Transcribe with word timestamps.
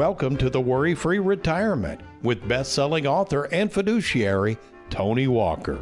Welcome 0.00 0.38
to 0.38 0.48
the 0.48 0.62
Worry 0.62 0.94
Free 0.94 1.18
Retirement 1.18 2.00
with 2.22 2.48
best 2.48 2.72
selling 2.72 3.06
author 3.06 3.42
and 3.52 3.70
fiduciary 3.70 4.56
Tony 4.88 5.28
Walker. 5.28 5.78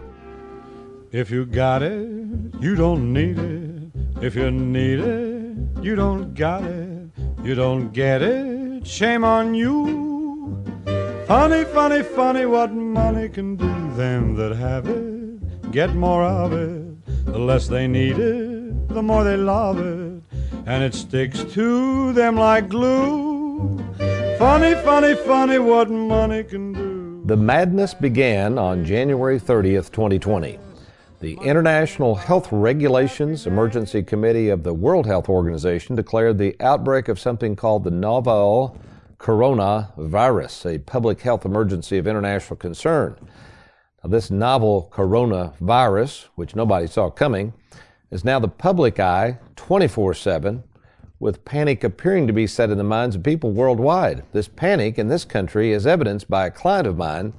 If 1.13 1.31
you 1.31 1.47
got 1.47 1.85
it, 1.85 2.09
you 2.59 2.75
don't 2.75 3.13
need 3.13 3.39
it. 3.39 3.93
If 4.21 4.35
you 4.35 4.51
need 4.51 4.99
it, 4.99 5.85
you 5.85 5.95
don't 5.95 6.35
got 6.35 6.65
it. 6.65 7.11
You 7.45 7.55
don't 7.55 7.93
get 7.93 8.21
it, 8.21 8.85
shame 8.85 9.23
on 9.23 9.55
you. 9.55 10.65
Funny, 11.29 11.65
funny, 11.67 12.03
funny 12.03 12.45
what 12.45 12.73
money 12.73 13.29
can 13.29 13.55
do. 13.55 13.73
Them 13.95 14.35
that 14.35 14.57
have 14.57 14.89
it 14.89 15.71
get 15.71 15.95
more 15.95 16.25
of 16.25 16.53
it. 16.53 17.07
The 17.27 17.39
less 17.39 17.69
they 17.69 17.87
need 17.87 18.19
it, 18.19 18.89
the 18.89 19.01
more 19.01 19.23
they 19.23 19.37
love 19.37 19.79
it. 19.79 20.21
And 20.67 20.83
it 20.83 20.97
sticks 20.97 21.45
to 21.55 22.13
them 22.15 22.35
like 22.35 22.69
glue. 22.69 23.39
Funny, 24.39 24.77
funny, 24.85 25.17
funny 25.17 25.59
what 25.59 25.91
money 25.91 26.45
can 26.45 26.73
do. 26.73 27.23
The 27.25 27.37
madness 27.37 27.93
began 27.93 28.57
on 28.57 28.85
January 28.85 29.41
30th, 29.41 29.91
2020. 29.91 30.61
The 31.19 31.37
International 31.43 32.15
Health 32.15 32.47
Regulations 32.53 33.49
Emergency 33.49 34.01
Committee 34.05 34.51
of 34.51 34.63
the 34.63 34.73
World 34.73 35.07
Health 35.07 35.29
Organization 35.29 35.97
declared 35.97 36.39
the 36.39 36.55
outbreak 36.61 37.09
of 37.09 37.19
something 37.19 37.57
called 37.57 37.83
the 37.83 37.91
novel 37.91 38.79
coronavirus, 39.19 40.73
a 40.73 40.79
public 40.79 41.21
health 41.21 41.45
emergency 41.45 41.99
of 41.99 42.07
international 42.07 42.59
concern. 42.59 43.17
Now, 44.05 44.11
this 44.11 44.31
novel 44.31 44.89
coronavirus, 44.95 46.27
which 46.37 46.55
nobody 46.55 46.87
saw 46.87 47.11
coming, 47.11 47.55
is 48.13 48.25
now 48.25 48.39
the 48.39 48.47
public 48.47 49.01
eye 49.01 49.41
24 49.57 50.15
7 50.15 50.63
with 51.21 51.45
panic 51.45 51.83
appearing 51.83 52.27
to 52.27 52.33
be 52.33 52.47
set 52.47 52.71
in 52.71 52.79
the 52.79 52.85
minds 52.85 53.17
of 53.17 53.23
people 53.23 53.51
worldwide. 53.51 54.23
This 54.33 54.49
panic 54.49 54.99
in 54.99 55.09
this 55.09 55.25
country 55.25 55.73
is 55.73 55.87
evidenced 55.87 56.31
by 56.31 56.47
a 56.47 56.51
client 56.51 56.87
of 56.87 56.97
mine 56.97 57.33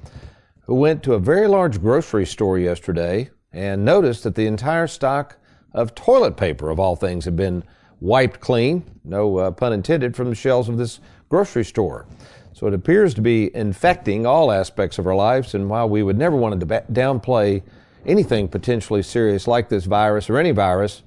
who 0.66 0.76
went 0.76 1.02
to 1.04 1.14
a 1.14 1.20
very 1.20 1.48
large 1.48 1.82
grocery 1.82 2.26
store 2.26 2.60
yesterday 2.60 3.30
and 3.52 3.86
noticed 3.86 4.24
that 4.24 4.36
the 4.36 4.48
entire 4.48 4.88
stock 4.88 5.38
of 5.74 5.96
toilet 5.96 6.36
paper, 6.36 6.70
of 6.70 6.80
all 6.80 6.96
things, 6.96 7.26
had 7.26 7.36
been 7.36 7.64
wiped 8.02 8.40
clean, 8.40 8.84
no 9.04 9.38
uh, 9.38 9.52
pun 9.52 9.74
intended, 9.74 10.16
from 10.16 10.30
the 10.30 10.36
shelves 10.36 10.70
of 10.70 10.78
this 10.78 11.00
grocery 11.30 11.66
store. 11.66 12.06
So 12.54 12.68
it 12.68 12.74
appears 12.74 13.14
to 13.14 13.22
be 13.22 13.56
infecting 13.56 14.26
all 14.26 14.52
aspects 14.52 15.00
of 15.00 15.08
our 15.08 15.16
lives, 15.16 15.54
and 15.54 15.70
while 15.70 15.88
we 15.88 16.04
would 16.04 16.18
never 16.18 16.36
want 16.36 16.60
to 16.60 16.66
downplay 16.92 17.64
anything 18.06 18.48
potentially 18.48 19.02
serious 19.02 19.48
like 19.48 19.70
this 19.70 19.86
virus 19.86 20.30
or 20.30 20.38
any 20.38 20.52
virus, 20.52 21.04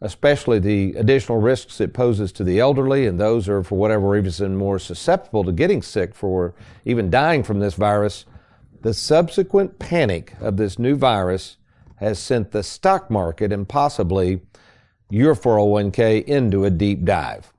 especially 0.00 0.58
the 0.58 0.94
additional 0.94 1.38
risks 1.38 1.80
it 1.80 1.92
poses 1.92 2.30
to 2.32 2.44
the 2.44 2.60
elderly 2.60 3.06
and 3.06 3.18
those 3.18 3.46
who 3.46 3.52
are, 3.52 3.64
for 3.64 3.76
whatever 3.76 4.08
reason, 4.08 4.56
more 4.56 4.78
susceptible 4.78 5.44
to 5.44 5.52
getting 5.52 5.82
sick 5.82 6.14
for 6.14 6.54
even 6.84 7.10
dying 7.10 7.42
from 7.42 7.58
this 7.58 7.74
virus, 7.74 8.24
the 8.82 8.94
subsequent 8.94 9.78
panic 9.78 10.34
of 10.40 10.56
this 10.56 10.78
new 10.78 10.94
virus 10.94 11.56
has 11.96 12.18
sent 12.18 12.52
the 12.52 12.62
stock 12.62 13.10
market 13.10 13.52
and 13.52 13.68
possibly 13.68 14.40
your 15.10 15.34
401k 15.34 16.24
into 16.24 16.64
a 16.64 16.70
deep 16.70 17.04
dive. 17.04 17.52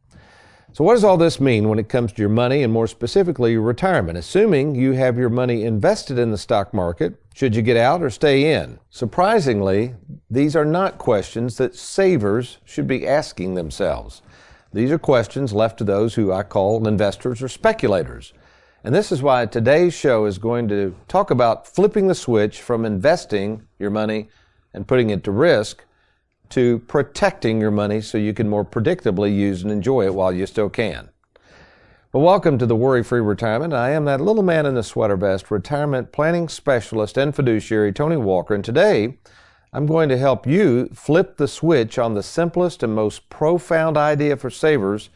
So, 0.71 0.83
what 0.83 0.93
does 0.93 1.03
all 1.03 1.17
this 1.17 1.39
mean 1.41 1.67
when 1.67 1.79
it 1.79 1.89
comes 1.89 2.13
to 2.13 2.21
your 2.21 2.29
money 2.29 2.61
and 2.61 2.71
more 2.71 2.85
specifically 2.85 3.53
your 3.53 3.63
retirement? 3.63 4.19
Assuming 4.19 4.75
you 4.75 4.91
have 4.91 5.17
your 5.17 5.29
money 5.29 5.63
invested 5.63 6.19
in 6.19 6.29
the 6.29 6.37
stock 6.37 6.75
market, 6.75 7.19
should 7.33 7.55
you 7.55 7.63
get 7.63 7.75
out 7.75 8.03
or 8.03 8.11
stay 8.11 8.53
in? 8.53 8.79
Surprisingly, 8.91 9.95
these 10.29 10.55
are 10.55 10.65
not 10.65 10.99
questions 10.99 11.57
that 11.57 11.75
savers 11.75 12.59
should 12.65 12.85
be 12.85 13.07
asking 13.07 13.55
themselves. 13.55 14.21
These 14.71 14.91
are 14.91 14.99
questions 14.99 15.53
left 15.53 15.79
to 15.79 15.83
those 15.83 16.13
who 16.13 16.31
I 16.31 16.43
call 16.43 16.87
investors 16.87 17.41
or 17.41 17.49
speculators. 17.49 18.33
And 18.83 18.93
this 18.93 19.11
is 19.11 19.23
why 19.23 19.47
today's 19.47 19.95
show 19.95 20.25
is 20.25 20.37
going 20.37 20.67
to 20.67 20.95
talk 21.07 21.31
about 21.31 21.67
flipping 21.67 22.07
the 22.07 22.15
switch 22.15 22.61
from 22.61 22.85
investing 22.85 23.63
your 23.79 23.89
money 23.89 24.29
and 24.73 24.87
putting 24.87 25.09
it 25.09 25.23
to 25.23 25.31
risk 25.31 25.83
to 26.49 26.79
protecting 26.79 27.61
your 27.61 27.71
money 27.71 28.01
so 28.01 28.17
you 28.17 28.33
can 28.33 28.49
more 28.49 28.65
predictably 28.65 29.35
use 29.35 29.63
and 29.63 29.71
enjoy 29.71 30.05
it 30.05 30.13
while 30.13 30.31
you 30.31 30.45
still 30.45 30.69
can. 30.69 31.09
Well, 32.11 32.23
welcome 32.23 32.57
to 32.57 32.65
the 32.65 32.75
Worry 32.75 33.03
Free 33.03 33.19
Retirement. 33.19 33.71
I 33.71 33.91
am 33.91 34.05
that 34.05 34.19
little 34.19 34.41
man 34.41 34.65
in 34.65 34.73
the 34.73 34.81
sweater 34.81 35.15
vest, 35.15 35.51
retirement 35.51 36.11
planning 36.11 36.49
specialist 36.49 37.17
and 37.17 37.35
fiduciary, 37.35 37.93
Tony 37.93 38.17
Walker. 38.17 38.55
And 38.55 38.65
today, 38.65 39.19
I'm 39.71 39.85
going 39.85 40.09
to 40.09 40.17
help 40.17 40.47
you 40.47 40.87
flip 40.87 41.37
the 41.37 41.47
switch 41.47 41.99
on 41.99 42.15
the 42.15 42.23
simplest 42.23 42.81
and 42.81 42.95
most 42.95 43.29
profound 43.29 43.95
idea 43.95 44.37
for 44.37 44.49
savers, 44.49 45.11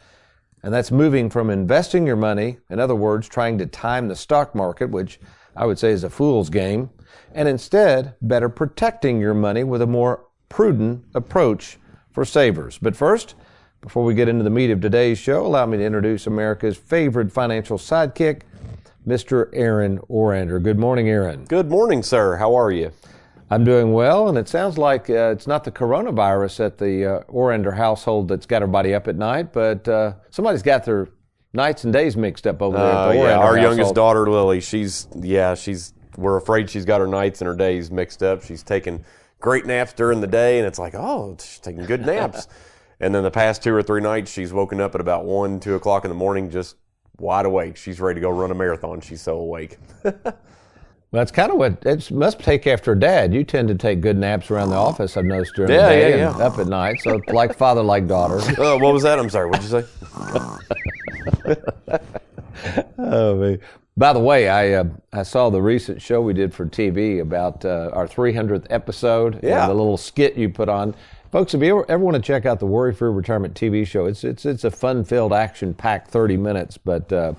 and 0.61 0.71
that's 0.71 0.91
moving 0.91 1.31
from 1.31 1.49
investing 1.49 2.05
your 2.05 2.15
money, 2.15 2.59
in 2.69 2.79
other 2.79 2.93
words, 2.93 3.27
trying 3.27 3.57
to 3.57 3.65
time 3.65 4.07
the 4.07 4.15
stock 4.15 4.53
market, 4.53 4.91
which 4.91 5.19
I 5.55 5.65
would 5.65 5.79
say 5.79 5.89
is 5.89 6.03
a 6.03 6.09
fool's 6.11 6.51
game, 6.51 6.91
and 7.33 7.47
instead 7.47 8.13
better 8.21 8.49
protecting 8.49 9.19
your 9.19 9.33
money 9.33 9.63
with 9.63 9.81
a 9.81 9.87
more 9.87 10.25
prudent 10.53 11.03
approach 11.15 11.79
for 12.11 12.23
savers. 12.23 12.77
But 12.77 12.95
first, 12.95 13.33
before 13.81 14.03
we 14.03 14.13
get 14.13 14.29
into 14.29 14.43
the 14.43 14.51
meat 14.51 14.69
of 14.69 14.81
today's 14.81 15.17
show, 15.17 15.43
allow 15.43 15.65
me 15.65 15.77
to 15.77 15.83
introduce 15.83 16.27
America's 16.27 16.77
favorite 16.77 17.31
financial 17.31 17.79
sidekick, 17.79 18.41
Mr. 19.07 19.49
Aaron 19.53 19.97
Orander. 20.11 20.61
Good 20.61 20.77
morning, 20.77 21.09
Aaron. 21.09 21.45
Good 21.45 21.71
morning, 21.71 22.03
sir. 22.03 22.35
How 22.35 22.53
are 22.53 22.69
you? 22.69 22.91
I'm 23.49 23.63
doing 23.63 23.93
well, 23.93 24.29
and 24.29 24.37
it 24.37 24.47
sounds 24.47 24.77
like 24.77 25.09
uh, 25.09 25.31
it's 25.31 25.47
not 25.47 25.63
the 25.63 25.71
coronavirus 25.71 26.67
at 26.67 26.77
the 26.77 27.05
uh, 27.05 27.23
Orander 27.23 27.75
household 27.75 28.27
that's 28.27 28.45
got 28.45 28.61
everybody 28.61 28.93
up 28.93 29.07
at 29.07 29.15
night, 29.15 29.53
but 29.53 29.87
uh, 29.87 30.13
somebody's 30.29 30.61
got 30.61 30.85
their 30.85 31.07
nights 31.53 31.83
and 31.83 31.91
days 31.91 32.15
mixed 32.15 32.45
up 32.45 32.61
over 32.61 32.77
there. 32.77 32.85
Uh, 32.85 33.07
the 33.07 33.15
yeah, 33.15 33.37
our 33.37 33.57
household. 33.57 33.59
youngest 33.59 33.95
daughter, 33.95 34.29
Lily, 34.29 34.61
she's, 34.61 35.07
yeah, 35.15 35.55
she's, 35.55 35.95
we're 36.15 36.37
afraid 36.37 36.69
she's 36.69 36.85
got 36.85 37.01
her 37.01 37.07
nights 37.07 37.41
and 37.41 37.47
her 37.47 37.55
days 37.55 37.89
mixed 37.89 38.21
up. 38.21 38.43
She's 38.43 38.61
taking 38.61 39.03
great 39.43 39.65
naps 39.65 39.93
during 39.93 40.21
the 40.21 40.27
day, 40.27 40.57
and 40.57 40.65
it's 40.65 40.79
like, 40.79 40.95
oh, 40.95 41.35
she's 41.37 41.59
taking 41.59 41.85
good 41.85 42.03
naps. 42.03 42.47
and 42.99 43.13
then 43.13 43.21
the 43.21 43.29
past 43.29 43.61
two 43.61 43.75
or 43.75 43.83
three 43.83 44.01
nights, 44.01 44.31
she's 44.31 44.51
woken 44.51 44.81
up 44.81 44.95
at 44.95 45.01
about 45.01 45.25
one, 45.25 45.59
two 45.59 45.75
o'clock 45.75 46.05
in 46.05 46.09
the 46.09 46.15
morning, 46.15 46.49
just 46.49 46.77
wide 47.19 47.45
awake. 47.45 47.75
She's 47.77 47.99
ready 47.99 48.19
to 48.19 48.21
go 48.21 48.29
run 48.31 48.49
a 48.49 48.55
marathon. 48.55 49.01
She's 49.01 49.21
so 49.21 49.37
awake. 49.37 49.77
Well, 51.13 51.19
that's 51.19 51.31
kind 51.31 51.51
of 51.51 51.59
what 51.59 51.85
it 51.85 52.09
must 52.09 52.39
take 52.39 52.65
after 52.65 52.95
dad. 52.95 53.35
You 53.35 53.43
tend 53.43 53.67
to 53.67 53.75
take 53.75 54.01
good 54.01 54.17
naps 54.17 54.49
around 54.49 54.71
the 54.71 54.77
office. 54.77 55.15
I've 55.15 55.25
noticed 55.25 55.53
during 55.53 55.71
Yeah, 55.71 55.89
the 55.89 55.93
day 55.93 56.17
yeah, 56.17 56.33
and 56.33 56.41
up 56.41 56.57
at 56.57 56.65
night. 56.65 57.01
So 57.01 57.21
like 57.27 57.55
father, 57.55 57.83
like 57.83 58.07
daughter. 58.07 58.37
uh, 58.59 58.79
what 58.79 58.91
was 58.91 59.03
that? 59.03 59.19
I'm 59.19 59.29
sorry. 59.29 59.47
What'd 59.47 59.63
you 59.63 59.69
say? 59.69 59.85
oh, 62.97 63.35
man. 63.35 63.59
By 63.95 64.11
the 64.13 64.19
way, 64.19 64.49
I 64.49 64.71
uh, 64.73 64.85
I 65.11 65.23
saw 65.23 65.49
the 65.49 65.61
recent 65.61 66.01
show 66.01 66.21
we 66.21 66.33
did 66.33 66.53
for 66.53 66.65
TV 66.65 67.21
about 67.21 67.63
uh, 67.63 67.91
our 67.93 68.07
300th 68.07 68.65
episode. 68.69 69.35
and 69.35 69.43
Yeah. 69.43 69.67
the 69.67 69.73
little 69.73 69.97
skit 69.97 70.35
you 70.35 70.49
put 70.49 70.67
on. 70.67 70.95
Folks, 71.31 71.53
if 71.53 71.61
you 71.61 71.69
ever, 71.79 71.85
ever 71.91 72.03
want 72.03 72.15
to 72.15 72.21
check 72.21 72.45
out 72.45 72.59
the 72.59 72.65
Worry 72.65 72.93
Free 72.93 73.09
Retirement 73.11 73.53
TV 73.55 73.85
show, 73.85 74.05
it's 74.05 74.23
it's 74.23 74.45
it's 74.45 74.63
a 74.63 74.71
fun-filled, 74.71 75.31
action-packed 75.33 76.09
30 76.09 76.37
minutes. 76.37 76.77
But 76.77 77.11
uh, 77.13 77.33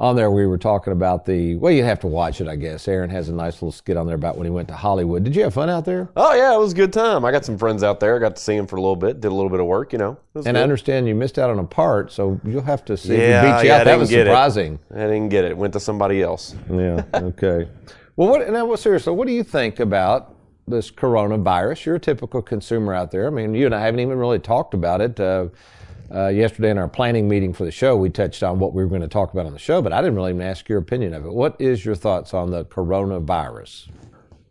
on 0.00 0.16
there, 0.16 0.30
we 0.30 0.46
were 0.46 0.56
talking 0.56 0.94
about 0.94 1.26
the 1.26 1.56
well, 1.56 1.70
you 1.70 1.84
have 1.84 2.00
to 2.00 2.06
watch 2.06 2.40
it, 2.40 2.48
I 2.48 2.56
guess. 2.56 2.88
Aaron 2.88 3.10
has 3.10 3.28
a 3.28 3.34
nice 3.34 3.54
little 3.56 3.70
skit 3.70 3.98
on 3.98 4.06
there 4.06 4.16
about 4.16 4.38
when 4.38 4.46
he 4.46 4.50
went 4.50 4.66
to 4.68 4.74
Hollywood. 4.74 5.24
Did 5.24 5.36
you 5.36 5.42
have 5.42 5.52
fun 5.52 5.68
out 5.68 5.84
there? 5.84 6.08
Oh, 6.16 6.32
yeah, 6.34 6.54
it 6.54 6.58
was 6.58 6.72
a 6.72 6.74
good 6.74 6.90
time. 6.90 7.22
I 7.22 7.30
got 7.30 7.44
some 7.44 7.58
friends 7.58 7.82
out 7.82 8.00
there. 8.00 8.16
I 8.16 8.18
got 8.18 8.34
to 8.36 8.42
see 8.42 8.56
them 8.56 8.66
for 8.66 8.76
a 8.76 8.80
little 8.80 8.96
bit, 8.96 9.20
did 9.20 9.28
a 9.28 9.34
little 9.34 9.50
bit 9.50 9.60
of 9.60 9.66
work, 9.66 9.92
you 9.92 9.98
know. 9.98 10.16
It 10.34 10.46
And 10.46 10.56
I 10.56 10.62
understand 10.62 11.06
you 11.06 11.14
missed 11.14 11.38
out 11.38 11.50
on 11.50 11.58
a 11.58 11.64
part, 11.64 12.12
so 12.12 12.40
you'll 12.44 12.62
have 12.62 12.82
to 12.86 12.96
see 12.96 13.18
Yeah, 13.18 13.42
who 13.42 13.46
beat 13.58 13.64
you 13.64 13.68
yeah, 13.74 13.80
out. 13.80 13.84
That 13.84 13.98
was 13.98 14.08
get 14.08 14.20
it. 14.26 14.30
surprising. 14.30 14.78
I 14.90 15.00
didn't 15.00 15.28
get 15.28 15.44
it. 15.44 15.54
Went 15.54 15.74
to 15.74 15.80
somebody 15.80 16.22
else. 16.22 16.56
Yeah. 16.72 17.04
Okay. 17.14 17.68
well, 18.16 18.28
what 18.30 18.48
now? 18.50 18.64
Well, 18.64 18.78
seriously, 18.78 19.12
what 19.12 19.26
do 19.28 19.34
you 19.34 19.44
think 19.44 19.80
about 19.80 20.34
this 20.66 20.90
coronavirus? 20.90 21.84
You're 21.84 21.96
a 21.96 22.00
typical 22.00 22.40
consumer 22.40 22.94
out 22.94 23.10
there. 23.10 23.26
I 23.26 23.30
mean, 23.30 23.54
you 23.54 23.66
and 23.66 23.74
I 23.74 23.80
haven't 23.84 24.00
even 24.00 24.16
really 24.16 24.38
talked 24.38 24.72
about 24.72 25.02
it. 25.02 25.20
Uh, 25.20 25.48
uh, 26.14 26.28
yesterday 26.28 26.70
in 26.70 26.78
our 26.78 26.88
planning 26.88 27.28
meeting 27.28 27.52
for 27.52 27.64
the 27.64 27.70
show, 27.70 27.96
we 27.96 28.10
touched 28.10 28.42
on 28.42 28.58
what 28.58 28.74
we 28.74 28.82
were 28.82 28.88
going 28.88 29.02
to 29.02 29.08
talk 29.08 29.32
about 29.32 29.46
on 29.46 29.52
the 29.52 29.58
show, 29.58 29.80
but 29.80 29.92
I 29.92 30.00
didn't 30.00 30.16
really 30.16 30.30
even 30.30 30.42
ask 30.42 30.68
your 30.68 30.78
opinion 30.78 31.14
of 31.14 31.24
it. 31.24 31.32
What 31.32 31.56
is 31.60 31.84
your 31.84 31.94
thoughts 31.94 32.34
on 32.34 32.50
the 32.50 32.64
coronavirus? 32.64 33.88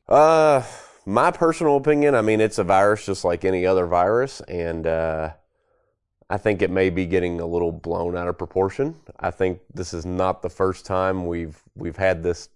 Uh, 0.08 0.64
my 1.06 1.32
personal 1.32 1.78
opinion, 1.78 2.16
I 2.16 2.22
mean, 2.22 2.42
it's 2.42 2.58
a 2.58 2.64
virus 2.64 3.06
just 3.06 3.26
like 3.26 3.44
any 3.44 3.66
other 3.66 3.86
virus, 3.86 4.42
and 4.42 4.88
uh, 4.88 5.32
I 6.30 6.38
think 6.38 6.62
it 6.62 6.70
may 6.70 6.90
be 6.90 7.06
getting 7.06 7.40
a 7.40 7.46
little 7.46 7.72
blown 7.72 8.16
out 8.16 8.28
of 8.28 8.38
proportion. 8.38 8.96
I 9.20 9.32
think 9.32 9.60
this 9.74 9.94
is 9.94 10.06
not 10.06 10.42
the 10.42 10.50
first 10.50 10.86
time 10.86 11.26
we've 11.26 11.62
we've 11.76 11.98
had 11.98 12.24
this 12.24 12.50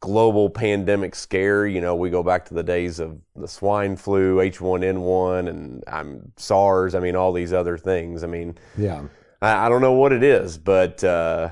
global 0.00 0.50
pandemic 0.50 1.14
scare. 1.14 1.66
You 1.66 1.80
know, 1.80 1.94
we 1.94 2.10
go 2.10 2.22
back 2.22 2.46
to 2.46 2.54
the 2.54 2.62
days 2.62 2.98
of 2.98 3.18
the 3.36 3.46
swine 3.46 3.96
flu, 3.96 4.36
H1N1, 4.36 5.48
and 5.48 5.84
um, 5.86 6.32
SARS. 6.36 6.94
I 6.94 7.00
mean, 7.00 7.14
all 7.14 7.32
these 7.32 7.52
other 7.52 7.78
things. 7.78 8.24
I 8.24 8.26
mean, 8.26 8.56
Yeah. 8.76 9.04
I, 9.42 9.66
I 9.66 9.68
don't 9.68 9.80
know 9.80 9.92
what 9.92 10.12
it 10.12 10.22
is, 10.22 10.58
but 10.58 11.02
uh, 11.04 11.50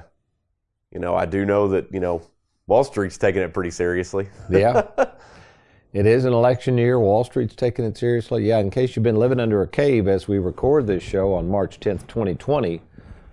you 0.91 0.99
know, 0.99 1.15
I 1.15 1.27
do 1.27 1.45
know 1.45 1.69
that 1.69 1.93
you 1.93 2.01
know 2.01 2.23
Wall 2.67 2.85
Street's 2.85 3.19
taking 3.19 3.43
it 3.43 3.55
pretty 3.55 3.71
seriously. 3.71 4.29
Yeah. 4.51 4.83
it 5.93 6.07
is 6.07 6.25
an 6.25 6.33
election 6.33 6.77
year. 6.77 6.99
Wall 6.99 7.25
Street's 7.25 7.55
taking 7.55 7.85
it 7.85 7.97
seriously. 7.97 8.47
Yeah, 8.47 8.59
in 8.59 8.71
case 8.71 8.97
you've 8.97 9.03
been 9.03 9.17
living 9.17 9.41
under 9.41 9.63
a 9.63 9.69
cave 9.69 10.09
as 10.09 10.29
we 10.29 10.39
record 10.39 10.87
this 10.87 11.03
show 11.03 11.33
on 11.35 11.49
March 11.49 11.81
10th, 11.81 12.07
2020, 12.09 12.83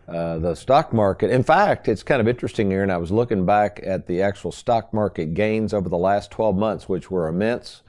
uh, 0.07 0.37
the 0.39 0.55
stock 0.55 0.93
market, 0.93 1.31
in 1.31 1.43
fact, 1.43 1.87
it's 1.87 2.03
kind 2.03 2.21
of 2.21 2.27
interesting 2.27 2.69
here, 2.69 2.83
and 2.83 2.91
I 2.91 2.97
was 2.97 3.11
looking 3.11 3.45
back 3.45 3.79
at 3.83 4.05
the 4.07 4.21
actual 4.21 4.51
stock 4.51 4.93
market 4.93 5.33
gains 5.33 5.73
over 5.73 5.89
the 5.89 5.97
last 5.97 6.29
12 6.31 6.55
months, 6.55 6.87
which 6.87 7.09
were 7.09 7.27
immense. 7.27 7.81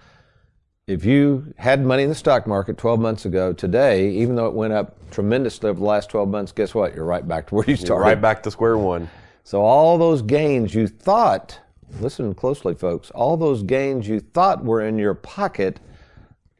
If 0.86 1.04
you 1.04 1.52
had 1.58 1.84
money 1.84 2.04
in 2.04 2.08
the 2.08 2.14
stock 2.14 2.46
market 2.46 2.78
12 2.78 3.00
months 3.00 3.24
ago, 3.26 3.52
today, 3.52 4.08
even 4.10 4.36
though 4.36 4.46
it 4.46 4.54
went 4.54 4.72
up 4.72 4.96
tremendously 5.10 5.68
over 5.68 5.80
the 5.80 5.84
last 5.84 6.08
12 6.10 6.28
months, 6.28 6.52
guess 6.52 6.74
what? 6.74 6.94
You're 6.94 7.04
right 7.04 7.26
back 7.26 7.48
to 7.48 7.56
where 7.56 7.64
you 7.64 7.72
You're 7.72 7.86
started. 7.86 8.04
right 8.04 8.20
back 8.20 8.42
to 8.44 8.50
square 8.50 8.78
one. 8.78 9.10
So 9.42 9.60
all 9.60 9.98
those 9.98 10.22
gains 10.22 10.74
you 10.74 10.86
thought, 10.86 11.60
listen 12.00 12.34
closely, 12.34 12.74
folks, 12.74 13.10
all 13.10 13.36
those 13.36 13.62
gains 13.62 14.08
you 14.08 14.20
thought 14.20 14.64
were 14.64 14.80
in 14.80 14.96
your 14.98 15.14
pocket 15.14 15.80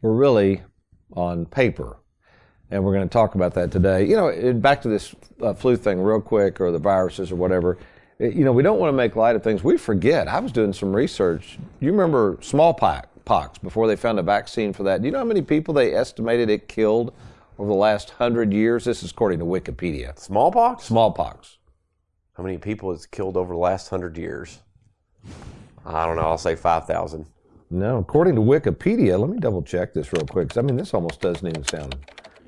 were 0.02 0.14
really 0.14 0.62
on 1.12 1.46
paper. 1.46 1.98
And 2.70 2.84
we're 2.84 2.94
going 2.94 3.08
to 3.08 3.12
talk 3.12 3.34
about 3.36 3.54
that 3.54 3.70
today. 3.70 4.04
You 4.04 4.16
know, 4.16 4.54
back 4.54 4.82
to 4.82 4.88
this 4.88 5.14
uh, 5.40 5.54
flu 5.54 5.76
thing 5.76 6.00
real 6.00 6.20
quick 6.20 6.60
or 6.60 6.72
the 6.72 6.78
viruses 6.78 7.30
or 7.30 7.36
whatever. 7.36 7.78
You 8.18 8.44
know, 8.44 8.52
we 8.52 8.62
don't 8.62 8.78
want 8.78 8.88
to 8.88 8.96
make 8.96 9.14
light 9.14 9.36
of 9.36 9.44
things. 9.44 9.62
We 9.62 9.76
forget. 9.76 10.26
I 10.26 10.40
was 10.40 10.50
doing 10.50 10.72
some 10.72 10.94
research. 10.94 11.58
You 11.80 11.92
remember 11.92 12.38
smallpox 12.40 13.58
before 13.58 13.86
they 13.86 13.94
found 13.94 14.18
a 14.18 14.22
vaccine 14.22 14.72
for 14.72 14.82
that. 14.84 15.02
Do 15.02 15.06
you 15.06 15.12
know 15.12 15.18
how 15.18 15.24
many 15.24 15.42
people 15.42 15.74
they 15.74 15.94
estimated 15.94 16.48
it 16.48 16.66
killed 16.66 17.12
over 17.58 17.68
the 17.68 17.76
last 17.76 18.10
hundred 18.10 18.52
years? 18.52 18.84
This 18.84 19.02
is 19.02 19.10
according 19.10 19.38
to 19.40 19.44
Wikipedia. 19.44 20.18
Smallpox. 20.18 20.84
Smallpox. 20.84 21.58
How 22.36 22.42
many 22.42 22.58
people 22.58 22.90
has 22.90 23.06
killed 23.06 23.36
over 23.36 23.52
the 23.52 23.60
last 23.60 23.88
hundred 23.88 24.18
years? 24.18 24.60
I 25.84 26.04
don't 26.04 26.16
know. 26.16 26.22
I'll 26.22 26.38
say 26.38 26.56
five 26.56 26.86
thousand. 26.86 27.26
No, 27.70 27.98
according 27.98 28.34
to 28.36 28.40
Wikipedia, 28.40 29.18
let 29.18 29.28
me 29.28 29.38
double 29.38 29.62
check 29.62 29.92
this 29.92 30.12
real 30.12 30.26
quick. 30.26 30.56
I 30.56 30.62
mean, 30.62 30.76
this 30.76 30.94
almost 30.94 31.20
doesn't 31.20 31.46
even 31.46 31.64
sound 31.64 31.96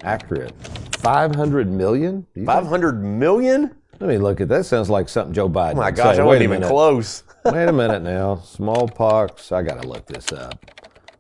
accurate. 0.03 0.53
500 0.97 1.71
million? 1.71 2.27
Do 2.35 2.41
you 2.41 2.47
Five 2.47 2.63
think- 2.65 2.71
hundred 2.71 3.03
million? 3.05 3.75
Let 4.01 4.09
me 4.09 4.19
look 4.19 4.41
at 4.41 4.49
that. 4.49 4.65
Sounds 4.65 4.89
like 4.89 5.09
something 5.09 5.35
Joe 5.35 5.49
Biden. 5.49 5.73
Oh 5.73 5.77
my 5.79 5.91
gosh, 5.91 6.17
say. 6.17 6.23
I 6.23 6.25
Wait 6.25 6.27
wasn't 6.27 6.41
a 6.41 6.45
even 6.45 6.61
minute. 6.61 6.69
close. 6.73 7.25
Wait 7.45 7.69
a 7.69 7.73
minute 7.85 8.03
now. 8.03 8.37
Smallpox. 8.37 9.51
I 9.51 9.63
got 9.63 9.83
to 9.83 9.89
look 9.89 10.07
this 10.07 10.33
up. 10.33 10.55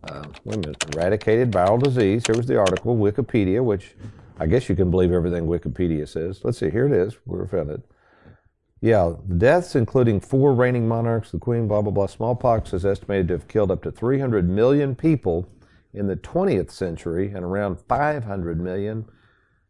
Uh, 0.04 0.22
wait 0.44 0.56
a 0.56 0.58
minute. 0.60 0.84
Eradicated 0.94 1.50
viral 1.50 1.82
disease. 1.82 2.24
Here 2.24 2.36
was 2.36 2.46
the 2.46 2.56
article, 2.56 2.96
Wikipedia, 2.96 3.62
which 3.64 3.96
I 4.38 4.46
guess 4.46 4.68
you 4.68 4.76
can 4.76 4.92
believe 4.92 5.10
everything 5.12 5.46
Wikipedia 5.46 6.06
says. 6.08 6.40
Let's 6.44 6.58
see. 6.58 6.70
Here 6.70 6.86
it 6.86 6.92
is. 6.92 7.16
We're 7.26 7.42
offended. 7.42 7.82
Yeah, 8.80 9.14
the 9.26 9.34
deaths, 9.34 9.74
including 9.74 10.20
four 10.20 10.54
reigning 10.54 10.86
monarchs, 10.86 11.32
the 11.32 11.38
Queen, 11.38 11.66
blah, 11.66 11.82
blah, 11.82 11.90
blah. 11.90 12.06
Smallpox 12.06 12.72
is 12.72 12.86
estimated 12.86 13.26
to 13.28 13.34
have 13.34 13.48
killed 13.48 13.72
up 13.72 13.82
to 13.82 13.90
300 13.90 14.48
million 14.48 14.94
people 14.94 15.48
in 15.94 16.06
the 16.06 16.16
20th 16.16 16.70
century 16.70 17.32
and 17.34 17.44
around 17.44 17.78
500 17.80 18.60
million 18.60 19.06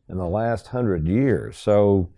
in 0.08 0.16
the 0.16 0.26
last 0.26 0.66
100 0.66 1.06
years. 1.06 1.56
So 1.56 2.08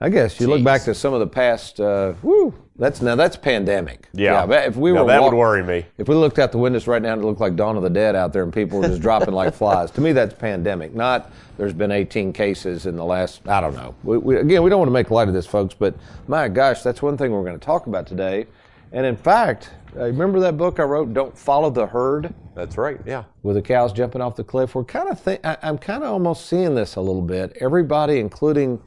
I 0.00 0.10
guess 0.10 0.38
you 0.38 0.46
look 0.46 0.62
back 0.62 0.84
to 0.84 0.94
some 0.94 1.12
of 1.12 1.18
the 1.18 1.26
past, 1.26 1.80
uh, 1.80 2.12
whew, 2.22 2.54
that's 2.76 3.02
now 3.02 3.16
that's 3.16 3.36
pandemic. 3.36 4.08
Yeah. 4.12 4.46
but 4.46 4.68
if 4.68 4.76
we 4.76 4.92
were 4.92 5.04
that 5.04 5.20
walk- 5.20 5.32
would 5.32 5.36
worry 5.36 5.64
me. 5.64 5.86
If 5.98 6.08
we 6.08 6.14
looked 6.14 6.38
out 6.38 6.52
the 6.52 6.58
windows 6.58 6.86
right 6.86 7.02
now, 7.02 7.14
it 7.14 7.20
looked 7.20 7.40
like 7.40 7.56
Dawn 7.56 7.76
of 7.76 7.82
the 7.82 7.90
Dead 7.90 8.14
out 8.14 8.32
there, 8.32 8.44
and 8.44 8.52
people 8.52 8.78
were 8.78 8.86
just 8.86 9.02
dropping 9.02 9.34
like 9.34 9.54
flies. 9.56 9.90
To 9.92 10.00
me, 10.00 10.12
that's 10.12 10.34
pandemic. 10.34 10.94
Not 10.94 11.32
there's 11.56 11.72
been 11.72 11.90
18 11.90 12.32
cases 12.32 12.86
in 12.86 12.94
the 12.94 13.04
last. 13.04 13.48
I 13.48 13.60
don't 13.60 13.74
know. 13.74 13.96
We, 14.04 14.18
we, 14.18 14.36
again, 14.36 14.62
we 14.62 14.70
don't 14.70 14.78
want 14.78 14.88
to 14.88 14.92
make 14.92 15.10
light 15.10 15.26
of 15.26 15.34
this, 15.34 15.46
folks, 15.46 15.74
but 15.74 15.96
my 16.28 16.46
gosh, 16.46 16.82
that's 16.82 17.02
one 17.02 17.16
thing 17.16 17.32
we're 17.32 17.42
going 17.42 17.58
to 17.58 17.66
talk 17.66 17.88
about 17.88 18.06
today. 18.06 18.46
And 18.92 19.04
in 19.04 19.16
fact, 19.16 19.70
uh, 19.96 20.04
remember 20.04 20.40
that 20.40 20.56
book 20.56 20.78
I 20.80 20.84
wrote, 20.84 21.12
"Don't 21.14 21.36
Follow 21.36 21.70
the 21.70 21.86
Herd," 21.86 22.34
That's 22.54 22.76
right. 22.76 23.00
Yeah. 23.06 23.24
with 23.42 23.56
the 23.56 23.62
cows 23.62 23.92
jumping 23.92 24.20
off 24.20 24.36
the 24.36 24.44
cliff. 24.44 24.74
We're 24.74 24.84
kind 24.84 25.08
of 25.08 25.20
think. 25.20 25.40
I'm 25.44 25.78
kind 25.78 26.02
of 26.02 26.10
almost 26.12 26.46
seeing 26.46 26.74
this 26.74 26.96
a 26.96 27.00
little 27.00 27.22
bit. 27.22 27.56
Everybody, 27.60 28.18
including 28.20 28.80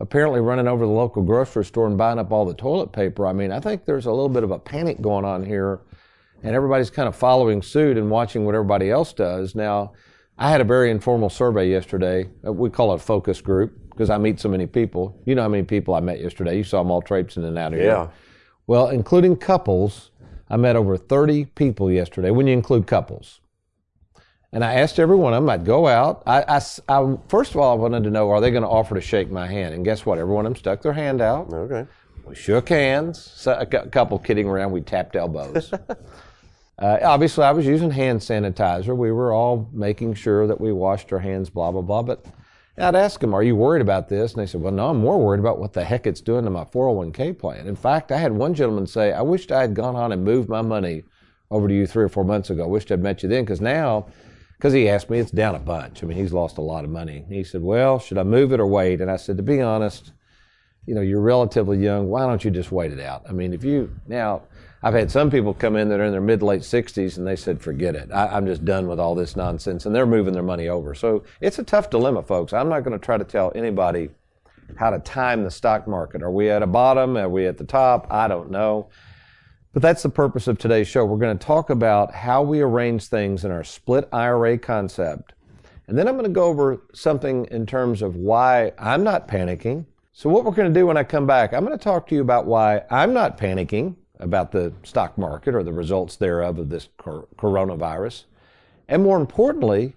apparently 0.00 0.40
running 0.40 0.66
over 0.68 0.84
the 0.84 0.92
local 0.92 1.22
grocery 1.22 1.64
store 1.64 1.86
and 1.86 1.96
buying 1.96 2.18
up 2.18 2.32
all 2.32 2.44
the 2.44 2.54
toilet 2.54 2.92
paper. 2.92 3.26
I 3.26 3.32
mean, 3.32 3.52
I 3.52 3.60
think 3.60 3.84
there's 3.84 4.06
a 4.06 4.10
little 4.10 4.28
bit 4.28 4.42
of 4.44 4.50
a 4.50 4.58
panic 4.58 5.00
going 5.00 5.24
on 5.24 5.44
here, 5.44 5.80
and 6.42 6.54
everybody's 6.54 6.90
kind 6.90 7.08
of 7.08 7.14
following 7.16 7.62
suit 7.62 7.96
and 7.96 8.10
watching 8.10 8.44
what 8.44 8.54
everybody 8.54 8.90
else 8.90 9.12
does. 9.12 9.54
Now, 9.54 9.92
I 10.36 10.50
had 10.50 10.60
a 10.60 10.64
very 10.64 10.90
informal 10.90 11.30
survey 11.30 11.70
yesterday. 11.70 12.28
Uh, 12.46 12.52
We 12.52 12.70
call 12.70 12.92
it 12.92 12.96
a 12.96 12.98
focus 12.98 13.40
group 13.40 13.72
because 13.90 14.10
I 14.10 14.18
meet 14.18 14.40
so 14.40 14.48
many 14.48 14.66
people. 14.66 15.16
You 15.24 15.36
know 15.36 15.42
how 15.42 15.48
many 15.48 15.62
people 15.62 15.94
I 15.94 16.00
met 16.00 16.20
yesterday. 16.20 16.56
You 16.56 16.64
saw 16.64 16.82
them 16.82 16.90
all 16.90 17.00
traipsing 17.00 17.44
in 17.44 17.50
and 17.50 17.58
out 17.58 17.72
of 17.72 17.78
here. 17.78 17.88
Yeah. 17.88 18.08
Well, 18.66 18.88
including 18.88 19.36
couples, 19.36 20.10
I 20.48 20.56
met 20.56 20.76
over 20.76 20.96
30 20.96 21.46
people 21.46 21.90
yesterday 21.90 22.30
when 22.30 22.46
you 22.46 22.52
include 22.52 22.86
couples. 22.86 23.40
And 24.52 24.64
I 24.64 24.74
asked 24.74 25.00
every 25.00 25.16
one 25.16 25.34
of 25.34 25.42
them, 25.42 25.50
I'd 25.50 25.64
go 25.64 25.88
out. 25.88 26.22
I 26.26 26.60
first 27.28 27.54
of 27.54 27.56
all, 27.56 27.72
I 27.72 27.74
wanted 27.74 28.04
to 28.04 28.10
know, 28.10 28.30
are 28.30 28.40
they 28.40 28.52
going 28.52 28.62
to 28.62 28.68
offer 28.68 28.94
to 28.94 29.00
shake 29.00 29.30
my 29.30 29.48
hand? 29.48 29.74
And 29.74 29.84
guess 29.84 30.06
what? 30.06 30.18
Every 30.18 30.32
one 30.32 30.46
of 30.46 30.52
them 30.52 30.58
stuck 30.58 30.80
their 30.80 30.92
hand 30.92 31.20
out. 31.20 31.52
Okay. 31.52 31.90
We 32.24 32.36
shook 32.36 32.68
hands. 32.68 33.20
So, 33.20 33.52
a 33.52 33.66
couple 33.66 34.18
kidding 34.18 34.48
around, 34.48 34.70
we 34.70 34.80
tapped 34.80 35.16
elbows. 35.16 35.72
uh, 36.78 36.98
obviously, 37.02 37.44
I 37.44 37.50
was 37.50 37.66
using 37.66 37.90
hand 37.90 38.20
sanitizer. 38.20 38.96
We 38.96 39.10
were 39.10 39.32
all 39.32 39.68
making 39.72 40.14
sure 40.14 40.46
that 40.46 40.60
we 40.60 40.72
washed 40.72 41.12
our 41.12 41.18
hands, 41.18 41.50
blah, 41.50 41.72
blah, 41.72 41.82
blah. 41.82 42.02
But 42.02 42.24
I'd 42.76 42.96
ask 42.96 43.20
them, 43.20 43.34
Are 43.34 43.42
you 43.42 43.54
worried 43.54 43.82
about 43.82 44.08
this? 44.08 44.32
And 44.32 44.42
they 44.42 44.46
said, 44.46 44.60
Well, 44.60 44.72
no, 44.72 44.88
I'm 44.90 44.98
more 44.98 45.18
worried 45.18 45.40
about 45.40 45.58
what 45.58 45.72
the 45.72 45.84
heck 45.84 46.06
it's 46.06 46.20
doing 46.20 46.44
to 46.44 46.50
my 46.50 46.64
401k 46.64 47.38
plan. 47.38 47.66
In 47.66 47.76
fact, 47.76 48.10
I 48.10 48.18
had 48.18 48.32
one 48.32 48.54
gentleman 48.54 48.86
say, 48.86 49.12
I 49.12 49.22
wished 49.22 49.52
I 49.52 49.60
had 49.60 49.74
gone 49.74 49.96
on 49.96 50.12
and 50.12 50.24
moved 50.24 50.48
my 50.48 50.62
money 50.62 51.04
over 51.50 51.68
to 51.68 51.74
you 51.74 51.86
three 51.86 52.04
or 52.04 52.08
four 52.08 52.24
months 52.24 52.50
ago. 52.50 52.64
I 52.64 52.66
wished 52.66 52.90
I'd 52.90 53.02
met 53.02 53.22
you 53.22 53.28
then 53.28 53.44
because 53.44 53.60
now, 53.60 54.06
because 54.58 54.72
he 54.72 54.88
asked 54.88 55.08
me, 55.08 55.18
it's 55.18 55.30
down 55.30 55.54
a 55.54 55.60
bunch. 55.60 56.02
I 56.02 56.06
mean, 56.06 56.18
he's 56.18 56.32
lost 56.32 56.58
a 56.58 56.62
lot 56.62 56.84
of 56.84 56.90
money. 56.90 57.24
He 57.28 57.44
said, 57.44 57.62
Well, 57.62 57.98
should 58.00 58.18
I 58.18 58.24
move 58.24 58.52
it 58.52 58.60
or 58.60 58.66
wait? 58.66 59.00
And 59.00 59.10
I 59.10 59.16
said, 59.16 59.36
To 59.36 59.42
be 59.42 59.60
honest, 59.60 60.12
you 60.86 60.94
know, 60.94 61.00
you're 61.00 61.20
relatively 61.20 61.78
young. 61.78 62.08
Why 62.08 62.26
don't 62.26 62.44
you 62.44 62.50
just 62.50 62.72
wait 62.72 62.92
it 62.92 63.00
out? 63.00 63.24
I 63.28 63.32
mean, 63.32 63.52
if 63.52 63.64
you 63.64 63.94
now, 64.06 64.42
I've 64.82 64.94
had 64.94 65.10
some 65.10 65.30
people 65.30 65.54
come 65.54 65.76
in 65.76 65.88
that 65.88 66.00
are 66.00 66.04
in 66.04 66.12
their 66.12 66.20
mid 66.20 66.42
late 66.42 66.60
60s 66.60 67.16
and 67.16 67.26
they 67.26 67.36
said, 67.36 67.62
forget 67.62 67.94
it. 67.94 68.10
I, 68.12 68.28
I'm 68.28 68.44
just 68.46 68.64
done 68.64 68.86
with 68.86 69.00
all 69.00 69.14
this 69.14 69.34
nonsense. 69.34 69.86
And 69.86 69.94
they're 69.94 70.04
moving 70.04 70.34
their 70.34 70.42
money 70.42 70.68
over. 70.68 70.94
So 70.94 71.24
it's 71.40 71.58
a 71.58 71.62
tough 71.62 71.88
dilemma, 71.88 72.22
folks. 72.22 72.52
I'm 72.52 72.68
not 72.68 72.84
going 72.84 72.98
to 72.98 73.04
try 73.04 73.16
to 73.16 73.24
tell 73.24 73.50
anybody 73.54 74.10
how 74.76 74.90
to 74.90 74.98
time 74.98 75.42
the 75.42 75.50
stock 75.50 75.88
market. 75.88 76.22
Are 76.22 76.30
we 76.30 76.50
at 76.50 76.62
a 76.62 76.66
bottom? 76.66 77.16
Are 77.16 77.28
we 77.28 77.46
at 77.46 77.56
the 77.56 77.64
top? 77.64 78.06
I 78.10 78.28
don't 78.28 78.50
know. 78.50 78.88
But 79.72 79.82
that's 79.82 80.02
the 80.02 80.08
purpose 80.08 80.48
of 80.48 80.58
today's 80.58 80.86
show. 80.86 81.04
We're 81.04 81.18
going 81.18 81.36
to 81.36 81.46
talk 81.46 81.70
about 81.70 82.14
how 82.14 82.42
we 82.42 82.60
arrange 82.60 83.06
things 83.06 83.44
in 83.44 83.50
our 83.50 83.64
split 83.64 84.08
IRA 84.12 84.58
concept. 84.58 85.32
And 85.88 85.98
then 85.98 86.08
I'm 86.08 86.14
going 86.14 86.24
to 86.24 86.30
go 86.30 86.44
over 86.44 86.82
something 86.92 87.46
in 87.50 87.66
terms 87.66 88.00
of 88.00 88.16
why 88.16 88.72
I'm 88.78 89.02
not 89.02 89.28
panicking. 89.28 89.86
So, 90.16 90.30
what 90.30 90.44
we're 90.44 90.52
going 90.52 90.72
to 90.72 90.80
do 90.80 90.86
when 90.86 90.96
I 90.96 91.02
come 91.02 91.26
back, 91.26 91.52
I'm 91.52 91.64
going 91.64 91.76
to 91.76 91.82
talk 91.82 92.06
to 92.06 92.14
you 92.14 92.20
about 92.20 92.46
why 92.46 92.82
I'm 92.88 93.12
not 93.12 93.36
panicking 93.36 93.96
about 94.20 94.52
the 94.52 94.72
stock 94.84 95.18
market 95.18 95.56
or 95.56 95.64
the 95.64 95.72
results 95.72 96.14
thereof 96.14 96.60
of 96.60 96.68
this 96.68 96.88
cor- 96.98 97.26
coronavirus. 97.36 98.22
And 98.86 99.02
more 99.02 99.18
importantly, 99.18 99.96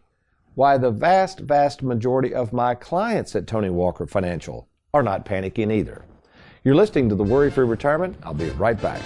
why 0.56 0.80
the 0.80 0.90
vast, 0.90 1.42
vast 1.42 1.84
majority 1.84 2.34
of 2.34 2.52
my 2.52 2.74
clients 2.74 3.36
at 3.36 3.46
Tony 3.46 3.70
Walker 3.70 4.08
Financial 4.08 4.68
are 4.92 5.04
not 5.04 5.24
panicking 5.24 5.72
either. 5.72 6.04
You're 6.64 6.74
listening 6.74 7.10
to 7.10 7.16
the 7.16 7.24
Worry 7.24 7.52
Free 7.52 7.68
Retirement. 7.68 8.18
I'll 8.24 8.34
be 8.34 8.50
right 8.50 8.82
back. 8.82 9.04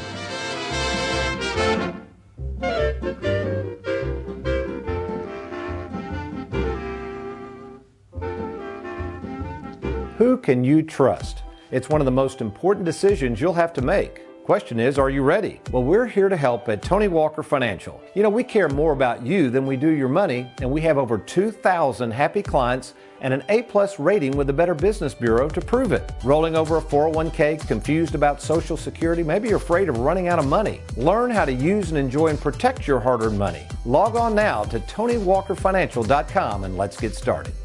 Who 10.21 10.37
can 10.37 10.63
you 10.63 10.83
trust? 10.83 11.41
It's 11.71 11.89
one 11.89 11.99
of 11.99 12.05
the 12.05 12.11
most 12.11 12.41
important 12.41 12.85
decisions 12.85 13.41
you'll 13.41 13.55
have 13.55 13.73
to 13.73 13.81
make. 13.81 14.21
Question 14.45 14.79
is, 14.79 14.99
are 14.99 15.09
you 15.09 15.23
ready? 15.23 15.59
Well, 15.71 15.83
we're 15.83 16.05
here 16.05 16.29
to 16.29 16.37
help 16.37 16.69
at 16.69 16.83
Tony 16.83 17.07
Walker 17.07 17.41
Financial. 17.41 17.99
You 18.13 18.21
know, 18.21 18.29
we 18.29 18.43
care 18.43 18.69
more 18.69 18.93
about 18.93 19.25
you 19.25 19.49
than 19.49 19.65
we 19.65 19.77
do 19.77 19.89
your 19.89 20.09
money, 20.09 20.47
and 20.61 20.69
we 20.69 20.79
have 20.81 20.99
over 20.99 21.17
2,000 21.17 22.11
happy 22.11 22.43
clients 22.43 22.93
and 23.21 23.33
an 23.33 23.43
A 23.49 23.63
plus 23.63 23.97
rating 23.97 24.37
with 24.37 24.45
the 24.45 24.53
Better 24.53 24.75
Business 24.75 25.15
Bureau 25.15 25.49
to 25.49 25.59
prove 25.59 25.91
it. 25.91 26.13
Rolling 26.23 26.55
over 26.55 26.77
a 26.77 26.81
401k, 26.81 27.67
confused 27.67 28.13
about 28.13 28.43
Social 28.43 28.77
Security, 28.77 29.23
maybe 29.23 29.47
you're 29.47 29.57
afraid 29.57 29.89
of 29.89 29.97
running 29.97 30.27
out 30.27 30.37
of 30.37 30.45
money. 30.45 30.81
Learn 30.97 31.31
how 31.31 31.45
to 31.45 31.51
use 31.51 31.89
and 31.89 31.97
enjoy 31.97 32.27
and 32.27 32.39
protect 32.39 32.85
your 32.85 32.99
hard 32.99 33.23
earned 33.23 33.39
money. 33.39 33.65
Log 33.85 34.15
on 34.15 34.35
now 34.35 34.65
to 34.65 34.79
TonyWalkerFinancial.com 34.81 36.65
and 36.65 36.77
let's 36.77 36.97
get 36.99 37.15
started. 37.15 37.55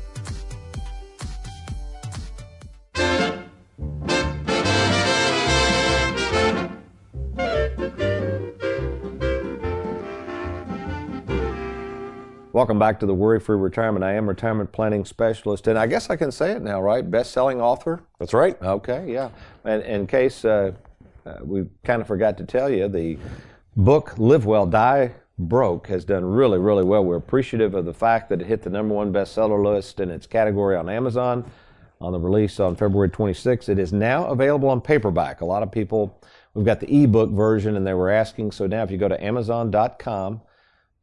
Welcome 12.56 12.78
back 12.78 12.98
to 13.00 13.06
the 13.06 13.12
Worry 13.12 13.38
Free 13.38 13.58
Retirement. 13.58 14.02
I 14.02 14.14
am 14.14 14.26
retirement 14.26 14.72
planning 14.72 15.04
specialist, 15.04 15.66
and 15.66 15.78
I 15.78 15.86
guess 15.86 16.08
I 16.08 16.16
can 16.16 16.32
say 16.32 16.52
it 16.52 16.62
now, 16.62 16.80
right? 16.80 17.02
Best 17.10 17.32
selling 17.32 17.60
author? 17.60 18.00
That's 18.18 18.32
right. 18.32 18.56
Okay, 18.62 19.12
yeah. 19.12 19.28
And 19.66 19.82
in 19.82 20.06
case 20.06 20.42
uh, 20.42 20.72
uh, 21.26 21.34
we 21.42 21.66
kind 21.84 22.00
of 22.00 22.08
forgot 22.08 22.38
to 22.38 22.44
tell 22.44 22.70
you, 22.70 22.88
the 22.88 23.18
book 23.76 24.14
Live 24.16 24.46
Well, 24.46 24.64
Die 24.64 25.12
Broke 25.38 25.88
has 25.88 26.06
done 26.06 26.25
really, 26.25 26.58
really 26.58 26.82
well. 26.82 27.04
We're 27.04 27.16
appreciative 27.16 27.75
of 27.75 27.84
the 27.84 27.92
fact 27.92 28.30
that 28.30 28.40
it 28.40 28.46
hit 28.46 28.62
the 28.62 28.70
number 28.70 28.94
one 28.94 29.12
bestseller 29.12 29.62
list 29.62 30.00
in 30.00 30.10
its 30.10 30.26
category 30.26 30.76
on 30.76 30.88
Amazon 30.88 31.44
on 32.00 32.12
the 32.14 32.18
release 32.18 32.58
on 32.58 32.75
February 32.75 33.10
26th. 33.10 33.68
It 33.68 33.78
is 33.78 33.92
now 33.92 34.28
available 34.28 34.70
on 34.70 34.80
paperback. 34.80 35.42
A 35.42 35.44
lot 35.44 35.62
of 35.62 35.70
people, 35.70 36.18
we've 36.54 36.64
got 36.64 36.80
the 36.80 37.04
ebook 37.04 37.32
version, 37.32 37.76
and 37.76 37.86
they 37.86 37.92
were 37.92 38.10
asking. 38.10 38.52
So 38.52 38.66
now, 38.66 38.82
if 38.82 38.90
you 38.90 38.96
go 38.96 39.08
to 39.08 39.22
Amazon.com, 39.22 40.40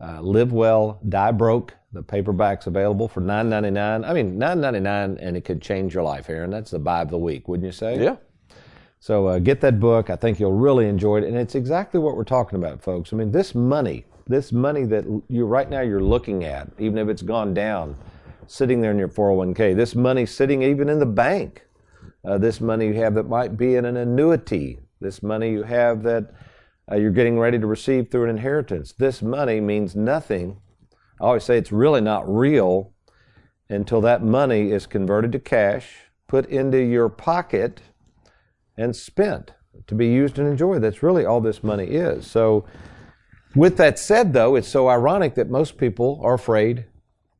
uh, 0.03 0.21
Live 0.21 0.51
Well, 0.51 0.99
Die 1.07 1.31
Broke, 1.31 1.75
the 1.93 2.03
paperback's 2.03 2.67
available 2.67 3.07
for 3.07 3.21
$9.99. 3.21 4.07
I 4.07 4.13
mean, 4.13 4.37
$9.99, 4.37 5.17
and 5.21 5.37
it 5.37 5.45
could 5.45 5.61
change 5.61 5.93
your 5.93 6.03
life, 6.03 6.29
Aaron. 6.29 6.49
That's 6.49 6.71
the 6.71 6.79
buy 6.79 7.01
of 7.01 7.09
the 7.09 7.17
week, 7.17 7.47
wouldn't 7.47 7.65
you 7.65 7.71
say? 7.71 8.03
Yeah. 8.03 8.17
So 8.99 9.27
uh, 9.27 9.39
get 9.39 9.61
that 9.61 9.79
book. 9.79 10.09
I 10.09 10.15
think 10.15 10.39
you'll 10.39 10.53
really 10.53 10.87
enjoy 10.87 11.17
it, 11.17 11.23
and 11.25 11.37
it's 11.37 11.55
exactly 11.55 11.99
what 11.99 12.17
we're 12.17 12.23
talking 12.23 12.57
about, 12.57 12.81
folks. 12.81 13.13
I 13.13 13.15
mean, 13.15 13.31
this 13.31 13.55
money, 13.55 14.05
this 14.27 14.51
money 14.51 14.85
that 14.85 15.05
you 15.29 15.45
right 15.45 15.69
now 15.69 15.81
you're 15.81 16.03
looking 16.03 16.43
at, 16.43 16.69
even 16.79 16.97
if 16.97 17.07
it's 17.07 17.21
gone 17.21 17.53
down, 17.53 17.95
sitting 18.47 18.81
there 18.81 18.91
in 18.91 18.97
your 18.97 19.09
401k, 19.09 19.75
this 19.75 19.95
money 19.95 20.25
sitting 20.25 20.63
even 20.63 20.89
in 20.89 20.99
the 20.99 21.05
bank, 21.05 21.65
uh, 22.25 22.37
this 22.37 22.61
money 22.61 22.87
you 22.87 22.93
have 22.93 23.13
that 23.15 23.27
might 23.27 23.57
be 23.57 23.75
in 23.75 23.85
an 23.85 23.97
annuity, 23.97 24.79
this 25.01 25.21
money 25.21 25.51
you 25.51 25.63
have 25.63 26.03
that 26.03 26.33
uh, 26.91 26.95
you're 26.95 27.11
getting 27.11 27.39
ready 27.39 27.59
to 27.59 27.67
receive 27.67 28.09
through 28.09 28.25
an 28.25 28.29
inheritance. 28.29 28.93
This 28.93 29.21
money 29.21 29.61
means 29.61 29.95
nothing. 29.95 30.57
I 31.21 31.25
always 31.25 31.43
say 31.43 31.57
it's 31.57 31.71
really 31.71 32.01
not 32.01 32.27
real 32.27 32.91
until 33.69 34.01
that 34.01 34.23
money 34.23 34.71
is 34.71 34.85
converted 34.85 35.31
to 35.31 35.39
cash, 35.39 35.95
put 36.27 36.45
into 36.47 36.77
your 36.77 37.09
pocket, 37.09 37.81
and 38.77 38.95
spent 38.95 39.53
to 39.87 39.95
be 39.95 40.07
used 40.07 40.37
and 40.39 40.47
enjoyed. 40.47 40.81
That's 40.81 41.03
really 41.03 41.25
all 41.25 41.41
this 41.41 41.63
money 41.63 41.85
is. 41.85 42.27
So, 42.27 42.65
with 43.55 43.77
that 43.77 43.99
said, 43.99 44.33
though, 44.33 44.55
it's 44.55 44.67
so 44.67 44.89
ironic 44.89 45.35
that 45.35 45.49
most 45.49 45.77
people 45.77 46.19
are 46.23 46.33
afraid 46.33 46.85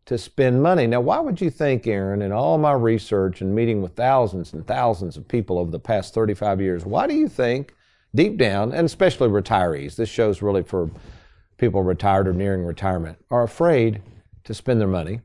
to 0.06 0.18
spend 0.18 0.62
money. 0.62 0.86
Now, 0.86 1.02
why 1.02 1.20
would 1.20 1.42
you 1.42 1.50
think, 1.50 1.88
Aaron, 1.88 2.22
in 2.22 2.32
all 2.32 2.58
my 2.58 2.74
research 2.74 3.42
and 3.42 3.56
meeting 3.56 3.82
with 3.82 3.96
thousands 3.96 4.54
and 4.54 4.66
thousands 4.68 5.18
of 5.18 5.28
people 5.28 5.58
over 5.58 5.72
the 5.72 5.80
past 5.80 6.14
35 6.14 6.62
years, 6.62 6.86
why 6.86 7.08
do 7.08 7.16
you 7.16 7.28
think 7.28 7.74
deep 8.16 8.38
down, 8.38 8.74
and 8.74 8.86
especially 8.86 9.30
retirees, 9.30 9.96
this 9.96 10.10
show's 10.10 10.42
really 10.42 10.64
for 10.64 10.90
people 11.58 11.84
retired 11.84 12.28
or 12.28 12.34
nearing 12.34 12.64
retirement, 12.64 13.18
are 13.32 13.44
afraid 13.44 14.02
to 14.44 14.54
spend 14.54 14.80
their 14.80 14.88
money. 14.88 15.22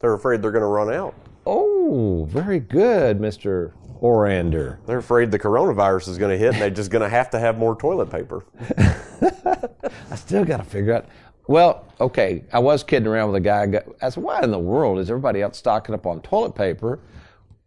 They're 0.00 0.14
afraid 0.14 0.42
they're 0.42 0.52
going 0.52 0.62
to 0.62 0.68
run 0.68 0.92
out. 0.92 1.14
Oh, 1.44 2.26
very 2.30 2.60
good, 2.60 3.18
Mr. 3.18 3.72
Orander. 4.00 4.78
They're 4.86 4.98
afraid 4.98 5.30
the 5.30 5.38
coronavirus 5.38 6.08
is 6.08 6.18
going 6.18 6.30
to 6.30 6.38
hit 6.38 6.52
and 6.52 6.62
they're 6.62 6.70
just 6.70 6.90
going 6.90 7.02
to 7.02 7.08
have 7.08 7.30
to 7.30 7.38
have 7.38 7.58
more 7.58 7.74
toilet 7.74 8.10
paper. 8.10 8.44
I 10.10 10.14
still 10.16 10.44
got 10.44 10.58
to 10.58 10.64
figure 10.64 10.94
out. 10.94 11.06
Well, 11.48 11.86
okay, 11.98 12.44
I 12.52 12.58
was 12.58 12.84
kidding 12.84 13.08
around 13.08 13.32
with 13.32 13.36
a 13.36 13.40
guy. 13.40 13.82
I 14.02 14.10
said, 14.10 14.22
why 14.22 14.42
in 14.42 14.50
the 14.50 14.58
world 14.58 14.98
is 14.98 15.10
everybody 15.10 15.42
out 15.42 15.56
stocking 15.56 15.94
up 15.94 16.06
on 16.06 16.20
toilet 16.20 16.54
paper? 16.54 17.00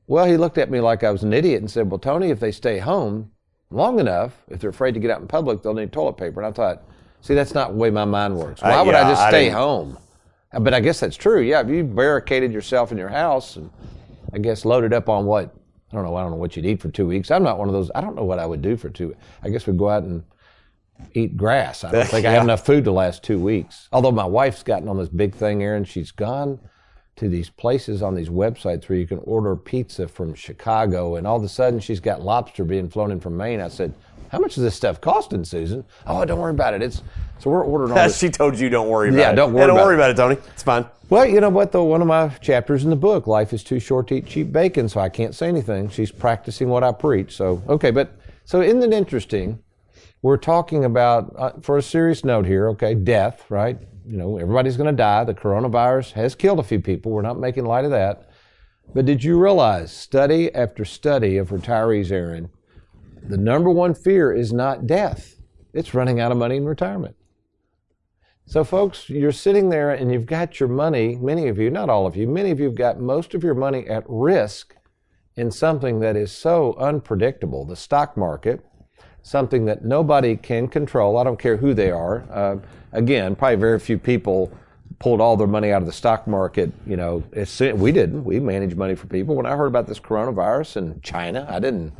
Well, 0.08 0.26
he 0.26 0.38
looked 0.38 0.58
at 0.58 0.70
me 0.70 0.80
like 0.80 1.04
I 1.04 1.12
was 1.12 1.24
an 1.24 1.34
idiot 1.34 1.62
and 1.62 1.72
said, 1.72 1.90
well, 1.90 2.00
Tony, 2.00 2.30
if 2.30 2.40
they 2.40 2.52
stay 2.52 2.78
home, 2.78 3.32
long 3.72 4.00
enough, 4.00 4.34
if 4.50 4.60
they're 4.60 4.70
afraid 4.70 4.94
to 4.94 5.00
get 5.00 5.10
out 5.12 5.22
in 5.22 5.28
public, 5.28 5.62
they'll 5.64 5.74
need 5.74 5.92
toilet 5.92 6.14
paper. 6.18 6.42
And 6.42 6.48
I 6.48 6.52
thought, 6.52 6.84
see, 7.22 7.34
that's 7.34 7.54
not 7.54 7.72
the 7.72 7.78
way 7.78 7.90
my 7.90 8.06
mind 8.06 8.38
works. 8.38 8.62
Why 8.62 8.82
would 8.82 8.92
yeah, 8.94 9.08
I 9.08 9.10
just 9.12 9.28
stay 9.28 9.46
didn't- 9.46 9.58
home? 9.58 9.98
Uh, 10.54 10.60
But 10.60 10.74
I 10.74 10.80
guess 10.82 11.00
that's 11.00 11.16
true. 11.18 11.42
Yeah, 11.42 11.62
if 11.62 11.70
you 11.70 11.84
barricaded 11.84 12.52
yourself 12.52 12.92
in 12.92 12.98
your 12.98 13.10
house 13.10 13.56
and 13.56 13.70
I 14.34 14.38
guess 14.40 14.66
loaded 14.66 14.94
up 14.94 15.08
on 15.10 15.26
what 15.26 15.56
I 15.92 15.96
don't 15.96 16.06
know. 16.06 16.16
I 16.16 16.22
don't 16.22 16.32
know 16.32 16.38
what 16.38 16.56
you'd 16.56 16.66
eat 16.66 16.80
for 16.82 16.90
two 16.90 17.06
weeks. 17.06 17.32
I'm 17.32 17.44
not 17.44 17.58
one 17.60 17.68
of 17.68 17.74
those. 17.74 17.92
I 17.94 18.00
don't 18.00 18.16
know 18.16 18.24
what 18.24 18.40
I 18.40 18.46
would 18.46 18.62
do 18.62 18.78
for 18.78 18.90
two. 18.90 19.14
I 19.44 19.50
guess 19.50 19.68
we'd 19.68 19.78
go 19.78 19.90
out 19.90 20.04
and 20.04 20.24
eat 21.14 21.36
grass. 21.36 21.84
I 21.84 21.92
don't 21.92 22.08
think 22.08 22.26
I 22.26 22.32
have 22.32 22.44
enough 22.50 22.66
food 22.66 22.86
to 22.86 22.92
last 22.94 23.24
two 23.24 23.38
weeks. 23.40 23.90
Although 23.92 24.12
my 24.14 24.24
wife's 24.26 24.64
gotten 24.64 24.88
on 24.88 24.98
this 24.98 25.10
big 25.10 25.36
thing, 25.36 25.62
Aaron. 25.64 25.84
She's 25.84 26.12
gone 26.12 26.60
to 27.22 27.30
these 27.30 27.52
places 27.52 28.02
on 28.02 28.16
these 28.16 28.30
websites 28.30 28.90
where 28.90 28.98
you 28.98 29.06
can 29.06 29.20
order 29.26 29.56
pizza 29.56 30.08
from 30.08 30.34
Chicago, 30.34 31.16
and 31.18 31.28
all 31.28 31.38
of 31.38 31.44
a 31.44 31.48
sudden 31.48 31.80
she's 31.80 32.00
got 32.00 32.24
lobster 32.24 32.64
being 32.64 32.90
flown 32.90 33.12
in 33.12 33.20
from 33.20 33.38
Maine. 33.38 33.62
I 33.62 33.68
said, 33.68 33.94
"How 34.30 34.40
much 34.40 34.58
is 34.58 34.64
this 34.64 34.74
stuff 34.74 35.00
costing, 35.02 35.44
Susan?" 35.44 35.86
Oh, 36.08 36.26
don't 36.26 36.40
worry 36.40 36.50
about 36.50 36.74
it. 36.74 36.82
It's 36.82 37.04
so 37.38 37.52
we're 37.52 37.64
ordering 37.64 37.92
all 37.92 37.98
this. 38.08 38.18
she 38.18 38.30
told 38.30 38.58
you 38.58 38.70
don't 38.70 38.90
worry 38.90 39.10
about 39.10 39.20
Yeah, 39.20 39.32
it. 39.34 39.36
don't 39.36 39.52
Hey, 39.52 39.56
worry 39.58 39.68
don't 39.68 39.76
about 39.78 39.86
worry 39.86 39.94
it. 39.94 39.98
about 40.00 40.10
it, 40.10 40.16
Tony. 40.18 40.38
It's 40.54 40.64
fine. 40.64 40.86
Well, 41.12 41.26
you 41.28 41.40
know 41.42 41.50
what, 41.50 41.72
though? 41.72 41.84
One 41.84 42.02
of 42.02 42.08
my 42.08 42.30
chapters 42.42 42.84
in 42.86 42.90
the 42.90 42.96
book, 42.96 43.28
Life 43.28 43.54
is 43.54 43.64
Too 43.64 43.80
Short 43.80 44.08
to 44.08 44.16
Eat 44.16 44.26
Cheap 44.26 44.52
Bacon, 44.52 44.90
so 44.90 45.00
I 45.00 45.10
can't 45.10 45.36
say 45.36 45.48
anything. 45.48 45.90
She's 45.90 46.12
practicing 46.12 46.70
what 46.70 46.84
I 46.84 46.92
preach. 46.92 47.36
So, 47.36 47.62
okay, 47.70 47.92
but 47.92 48.18
so 48.46 48.62
isn't 48.62 48.82
it 48.82 48.94
interesting? 48.94 49.60
We're 50.24 50.38
talking 50.38 50.86
about, 50.86 51.36
uh, 51.38 51.52
for 51.62 51.78
a 51.78 51.82
serious 51.84 52.24
note 52.26 52.46
here, 52.48 52.68
okay, 52.70 52.96
death, 52.96 53.44
right? 53.50 53.78
You 54.06 54.18
know, 54.18 54.38
everybody's 54.38 54.78
going 54.78 54.94
to 54.94 54.98
die. 54.98 55.24
The 55.24 55.34
coronavirus 55.34 56.14
has 56.14 56.36
killed 56.36 56.60
a 56.60 56.64
few 56.64 56.80
people. 56.80 57.12
We're 57.12 57.22
not 57.22 57.40
making 57.40 57.66
light 57.66 57.86
of 57.86 57.92
that. 57.92 58.30
But 58.94 59.06
did 59.06 59.24
you 59.24 59.42
realize, 59.42 59.92
study 59.92 60.54
after 60.54 60.84
study 60.84 61.38
of 61.38 61.50
retirees, 61.50 62.12
Aaron, 62.12 62.50
the 63.24 63.38
number 63.38 63.70
one 63.70 63.94
fear 63.94 64.34
is 64.34 64.52
not 64.52 64.88
death, 64.88 65.36
it's 65.74 65.94
running 65.94 66.20
out 66.20 66.32
of 66.32 66.38
money 66.38 66.58
in 66.58 66.66
retirement. 66.66 67.16
So, 68.46 68.64
folks, 68.64 69.10
you're 69.10 69.32
sitting 69.32 69.70
there 69.70 69.92
and 69.92 70.12
you've 70.12 70.26
got 70.26 70.60
your 70.60 70.68
money, 70.68 71.16
many 71.16 71.48
of 71.48 71.58
you, 71.58 71.70
not 71.70 71.90
all 71.90 72.06
of 72.06 72.18
you, 72.18 72.28
many 72.28 72.52
of 72.52 72.60
you 72.60 72.66
have 72.66 72.76
got 72.76 73.00
most 73.00 73.34
of 73.34 73.44
your 73.44 73.54
money 73.54 73.88
at 73.88 74.04
risk 74.08 74.76
in 75.38 75.52
something 75.52 76.02
that 76.02 76.18
is 76.18 76.32
so 76.32 76.74
unpredictable 76.78 77.64
the 77.64 77.78
stock 77.78 78.18
market, 78.18 78.66
something 79.24 79.66
that 79.66 79.86
nobody 79.86 80.36
can 80.36 80.68
control. 80.68 81.18
I 81.18 81.24
don't 81.24 81.40
care 81.40 81.58
who 81.58 81.74
they 81.74 81.92
are. 81.92 82.26
Uh, 82.32 82.58
again, 82.92 83.36
probably 83.36 83.58
very 83.58 83.80
few 83.80 83.98
people 83.98 84.52
pulled 85.00 85.22
all 85.22 85.36
their 85.38 85.48
money 85.48 85.72
out 85.72 85.82
of 85.82 85.88
the 85.88 85.94
stock 85.94 86.28
market. 86.28 86.72
You 86.86 86.98
know, 86.98 87.24
we 87.76 87.92
didn't. 87.92 88.24
We 88.24 88.40
manage 88.40 88.76
money 88.76 88.96
for 88.96 89.08
people. 89.08 89.36
When 89.36 89.46
I 89.46 89.56
heard 89.56 89.68
about 89.68 89.88
this 89.88 90.00
coronavirus 90.00 90.78
in 90.78 91.02
China, 91.02 91.48
I 91.50 91.60
didn't 91.60 91.94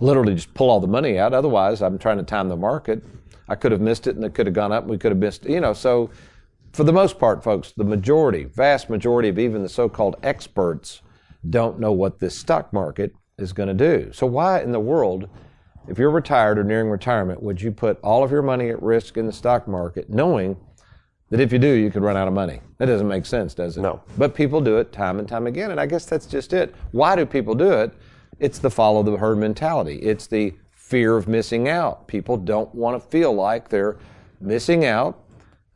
literally 0.00 0.34
just 0.34 0.54
pull 0.54 0.70
all 0.70 0.80
the 0.80 0.86
money 0.86 1.18
out. 1.18 1.34
Otherwise, 1.34 1.82
I'm 1.82 1.98
trying 1.98 2.18
to 2.18 2.24
time 2.24 2.48
the 2.48 2.56
market. 2.56 3.02
I 3.48 3.54
could 3.54 3.72
have 3.72 3.80
missed 3.80 4.06
it 4.06 4.16
and 4.16 4.24
it 4.24 4.34
could 4.34 4.46
have 4.46 4.54
gone 4.54 4.72
up 4.72 4.84
and 4.84 4.90
we 4.90 4.98
could 4.98 5.10
have 5.12 5.18
missed, 5.18 5.44
you 5.44 5.60
know, 5.60 5.72
so 5.72 6.10
for 6.72 6.84
the 6.84 6.92
most 6.92 7.18
part, 7.18 7.42
folks, 7.42 7.72
the 7.72 7.84
majority, 7.84 8.44
vast 8.44 8.90
majority 8.90 9.28
of 9.28 9.38
even 9.38 9.62
the 9.62 9.68
so-called 9.68 10.16
experts 10.22 11.00
don't 11.48 11.80
know 11.80 11.92
what 11.92 12.18
this 12.18 12.36
stock 12.36 12.72
market 12.72 13.14
is 13.38 13.52
going 13.52 13.68
to 13.68 13.74
do. 13.74 14.12
So 14.12 14.26
why 14.26 14.60
in 14.60 14.72
the 14.72 14.80
world, 14.80 15.28
if 15.88 15.98
you're 15.98 16.10
retired 16.10 16.58
or 16.58 16.64
nearing 16.64 16.90
retirement, 16.90 17.42
would 17.42 17.60
you 17.60 17.72
put 17.72 17.98
all 18.02 18.22
of 18.22 18.30
your 18.30 18.42
money 18.42 18.68
at 18.68 18.82
risk 18.82 19.16
in 19.16 19.26
the 19.26 19.32
stock 19.32 19.66
market 19.66 20.10
knowing 20.10 20.56
that 21.30 21.40
if 21.40 21.52
you 21.52 21.58
do, 21.58 21.68
you 21.68 21.90
could 21.90 22.02
run 22.02 22.16
out 22.16 22.28
of 22.28 22.34
money? 22.34 22.60
That 22.76 22.86
doesn't 22.86 23.08
make 23.08 23.26
sense, 23.26 23.54
does 23.54 23.76
it? 23.76 23.80
No. 23.80 24.02
But 24.16 24.34
people 24.34 24.60
do 24.60 24.76
it 24.78 24.92
time 24.92 25.18
and 25.18 25.26
time 25.26 25.46
again, 25.46 25.70
and 25.70 25.80
I 25.80 25.86
guess 25.86 26.04
that's 26.04 26.26
just 26.26 26.52
it. 26.52 26.74
Why 26.92 27.16
do 27.16 27.24
people 27.24 27.54
do 27.54 27.72
it? 27.72 27.92
It's 28.38 28.58
the 28.58 28.70
follow 28.70 29.02
the 29.02 29.16
herd 29.16 29.38
mentality. 29.38 29.96
It's 29.96 30.26
the 30.26 30.54
fear 30.72 31.16
of 31.16 31.26
missing 31.26 31.68
out. 31.68 32.06
People 32.06 32.36
don't 32.36 32.72
want 32.74 33.02
to 33.02 33.08
feel 33.08 33.32
like 33.32 33.68
they're 33.68 33.98
missing 34.40 34.84
out. 34.84 35.24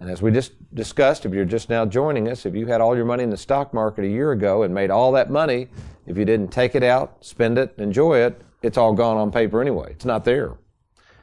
And 0.01 0.11
as 0.11 0.21
we 0.21 0.31
just 0.31 0.53
discussed, 0.75 1.25
if 1.27 1.33
you're 1.33 1.45
just 1.45 1.69
now 1.71 1.87
joining 1.87 2.29
us, 2.29 2.45
if 2.45 2.55
you 2.55 2.67
had 2.67 2.81
all 2.81 2.97
your 2.97 3.05
money 3.05 3.23
in 3.23 3.31
the 3.31 3.37
stock 3.37 3.73
market 3.73 4.05
a 4.05 4.09
year 4.09 4.33
ago 4.33 4.63
and 4.63 4.75
made 4.75 4.91
all 4.91 5.13
that 5.13 5.31
money, 5.31 5.69
if 6.07 6.19
you 6.19 6.25
didn't 6.25 6.49
take 6.49 6.75
it 6.75 6.83
out, 6.83 7.25
spend 7.25 7.57
it, 7.59 7.75
enjoy 7.79 8.19
it, 8.19 8.41
it's 8.63 8.79
all 8.79 8.93
gone 8.93 9.17
on 9.17 9.31
paper 9.31 9.61
anyway. 9.61 9.89
It's 9.91 10.05
not 10.05 10.25
there. 10.25 10.55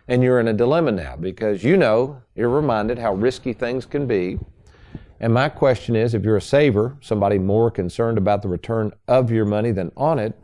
And 0.07 0.23
you're 0.23 0.39
in 0.39 0.47
a 0.47 0.53
dilemma 0.53 0.91
now 0.91 1.15
because 1.15 1.63
you 1.63 1.77
know, 1.77 2.21
you're 2.35 2.49
reminded 2.49 2.97
how 2.97 3.13
risky 3.13 3.53
things 3.53 3.85
can 3.85 4.07
be. 4.07 4.39
And 5.19 5.33
my 5.33 5.49
question 5.49 5.95
is 5.95 6.13
if 6.13 6.23
you're 6.23 6.37
a 6.37 6.41
saver, 6.41 6.97
somebody 7.01 7.37
more 7.37 7.69
concerned 7.69 8.17
about 8.17 8.41
the 8.41 8.47
return 8.47 8.91
of 9.07 9.31
your 9.31 9.45
money 9.45 9.71
than 9.71 9.91
on 9.97 10.17
it, 10.17 10.37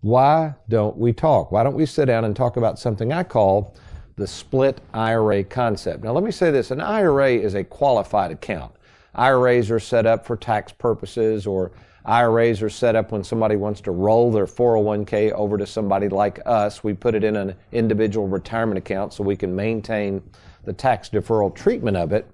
why 0.00 0.54
don't 0.68 0.96
we 0.96 1.12
talk? 1.12 1.50
Why 1.50 1.64
don't 1.64 1.74
we 1.74 1.84
sit 1.84 2.06
down 2.06 2.24
and 2.24 2.34
talk 2.34 2.56
about 2.56 2.78
something 2.78 3.12
I 3.12 3.24
call 3.24 3.74
the 4.16 4.26
split 4.26 4.80
IRA 4.94 5.42
concept? 5.42 6.04
Now, 6.04 6.12
let 6.12 6.22
me 6.22 6.30
say 6.30 6.50
this 6.50 6.70
an 6.70 6.80
IRA 6.80 7.32
is 7.32 7.54
a 7.54 7.64
qualified 7.64 8.30
account. 8.30 8.72
IRAs 9.14 9.70
are 9.70 9.80
set 9.80 10.06
up 10.06 10.24
for 10.24 10.36
tax 10.36 10.70
purposes, 10.70 11.46
or 11.46 11.72
IRAs 12.08 12.62
are 12.62 12.70
set 12.70 12.96
up 12.96 13.12
when 13.12 13.22
somebody 13.22 13.56
wants 13.56 13.80
to 13.82 13.90
roll 13.90 14.32
their 14.32 14.46
401k 14.46 15.32
over 15.32 15.58
to 15.58 15.66
somebody 15.66 16.08
like 16.08 16.40
us. 16.46 16.82
We 16.82 16.94
put 16.94 17.14
it 17.14 17.22
in 17.22 17.36
an 17.36 17.54
individual 17.72 18.26
retirement 18.26 18.78
account 18.78 19.12
so 19.12 19.22
we 19.22 19.36
can 19.36 19.54
maintain 19.54 20.22
the 20.64 20.72
tax 20.72 21.08
deferral 21.08 21.54
treatment 21.54 21.96
of 21.96 22.12
it. 22.12 22.28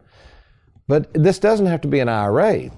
But 0.87 1.13
this 1.15 1.39
doesn't 1.39 1.67
have 1.67 1.81
to 1.83 1.89
be 1.89 2.01
an 2.01 2.09
IRA 2.09 2.71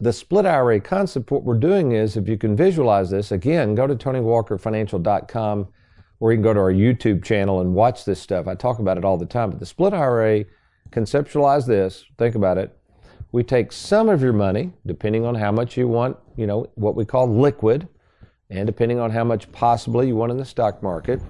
the 0.00 0.12
split 0.12 0.46
IRA 0.46 0.80
concept, 0.80 1.30
what 1.30 1.44
we're 1.44 1.58
doing 1.58 1.92
is, 1.92 2.16
if 2.16 2.26
you 2.26 2.38
can 2.38 2.56
visualize 2.56 3.10
this, 3.10 3.32
again, 3.32 3.74
go 3.74 3.86
to 3.86 3.94
TonyWalkerFinancial.com 3.94 5.68
or 6.20 6.32
you 6.32 6.36
can 6.36 6.42
go 6.42 6.54
to 6.54 6.60
our 6.60 6.72
YouTube 6.72 7.22
channel 7.22 7.60
and 7.60 7.74
watch 7.74 8.04
this 8.04 8.20
stuff. 8.20 8.46
I 8.46 8.54
talk 8.54 8.78
about 8.78 8.96
it 8.96 9.04
all 9.04 9.18
the 9.18 9.26
time. 9.26 9.50
But 9.50 9.60
the 9.60 9.66
split 9.66 9.92
IRA, 9.92 10.46
conceptualize 10.90 11.66
this, 11.66 12.04
think 12.16 12.34
about 12.34 12.56
it. 12.56 12.76
We 13.32 13.44
take 13.44 13.70
some 13.70 14.08
of 14.08 14.22
your 14.22 14.32
money, 14.32 14.72
depending 14.86 15.24
on 15.24 15.36
how 15.36 15.52
much 15.52 15.76
you 15.76 15.86
want, 15.86 16.16
you 16.36 16.46
know, 16.46 16.68
what 16.74 16.96
we 16.96 17.04
call 17.04 17.28
liquid, 17.28 17.86
and 18.50 18.66
depending 18.66 18.98
on 18.98 19.10
how 19.10 19.22
much 19.22 19.50
possibly 19.52 20.08
you 20.08 20.16
want 20.16 20.32
in 20.32 20.38
the 20.38 20.44
stock 20.44 20.82
market, 20.82 21.20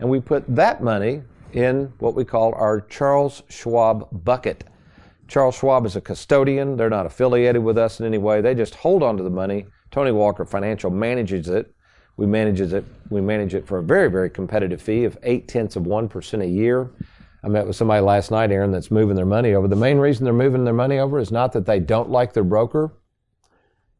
and 0.00 0.08
we 0.08 0.18
put 0.18 0.44
that 0.54 0.82
money 0.82 1.22
in 1.52 1.92
what 1.98 2.14
we 2.14 2.24
call 2.24 2.54
our 2.54 2.80
Charles 2.80 3.42
Schwab 3.50 4.08
bucket. 4.24 4.64
Charles 5.28 5.54
Schwab 5.54 5.84
is 5.84 5.96
a 5.96 6.00
custodian. 6.00 6.76
They're 6.76 6.88
not 6.88 7.04
affiliated 7.04 7.62
with 7.62 7.76
us 7.76 8.00
in 8.00 8.06
any 8.06 8.18
way. 8.18 8.40
They 8.40 8.54
just 8.54 8.74
hold 8.74 9.02
on 9.02 9.18
to 9.18 9.22
the 9.22 9.30
money. 9.30 9.66
Tony 9.90 10.10
Walker 10.10 10.46
Financial 10.46 10.90
manages 10.90 11.48
it. 11.48 11.74
We 12.16 12.26
manages 12.26 12.72
it. 12.72 12.84
We 13.10 13.20
manage 13.20 13.54
it 13.54 13.66
for 13.66 13.78
a 13.78 13.82
very, 13.82 14.10
very 14.10 14.30
competitive 14.30 14.80
fee 14.80 15.04
of 15.04 15.18
eight 15.22 15.48
tenths 15.48 15.76
of 15.76 15.86
one 15.86 16.08
percent 16.08 16.42
a 16.42 16.46
year. 16.46 16.90
I 17.44 17.48
met 17.48 17.66
with 17.66 17.76
somebody 17.76 18.00
last 18.00 18.30
night, 18.30 18.52
Aaron, 18.52 18.70
that's 18.70 18.90
moving 18.90 19.16
their 19.16 19.26
money 19.26 19.54
over. 19.54 19.66
The 19.66 19.76
main 19.76 19.98
reason 19.98 20.24
they're 20.24 20.32
moving 20.32 20.64
their 20.64 20.72
money 20.74 20.98
over 20.98 21.18
is 21.18 21.32
not 21.32 21.52
that 21.52 21.66
they 21.66 21.80
don't 21.80 22.10
like 22.10 22.32
their 22.32 22.44
broker. 22.44 22.92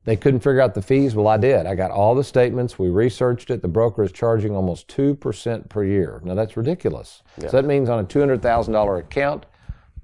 They 0.05 0.17
couldn't 0.17 0.41
figure 0.41 0.61
out 0.61 0.75
the 0.75 0.83
fees. 0.83 1.15
Well, 1.15 1.29
I 1.29 1.37
did. 1.37 1.67
I 1.67 1.75
got 1.75 1.91
all 1.91 2.15
the 2.15 2.25
statements. 2.25 2.79
We 2.79 2.89
researched 2.89 3.51
it. 3.51 3.63
The 3.63 3.69
broker 3.69 4.03
is 4.03 4.13
charging 4.13 4.55
almost 4.55 4.89
2% 4.89 5.69
per 5.69 5.85
year. 5.85 6.21
Now, 6.25 6.35
that's 6.35 6.57
ridiculous. 6.57 7.23
Yeah. 7.41 7.49
So 7.49 7.57
that 7.59 7.65
means 7.65 7.89
on 7.89 8.01
a 8.01 8.05
$200,000 8.05 8.99
account, 8.99 9.47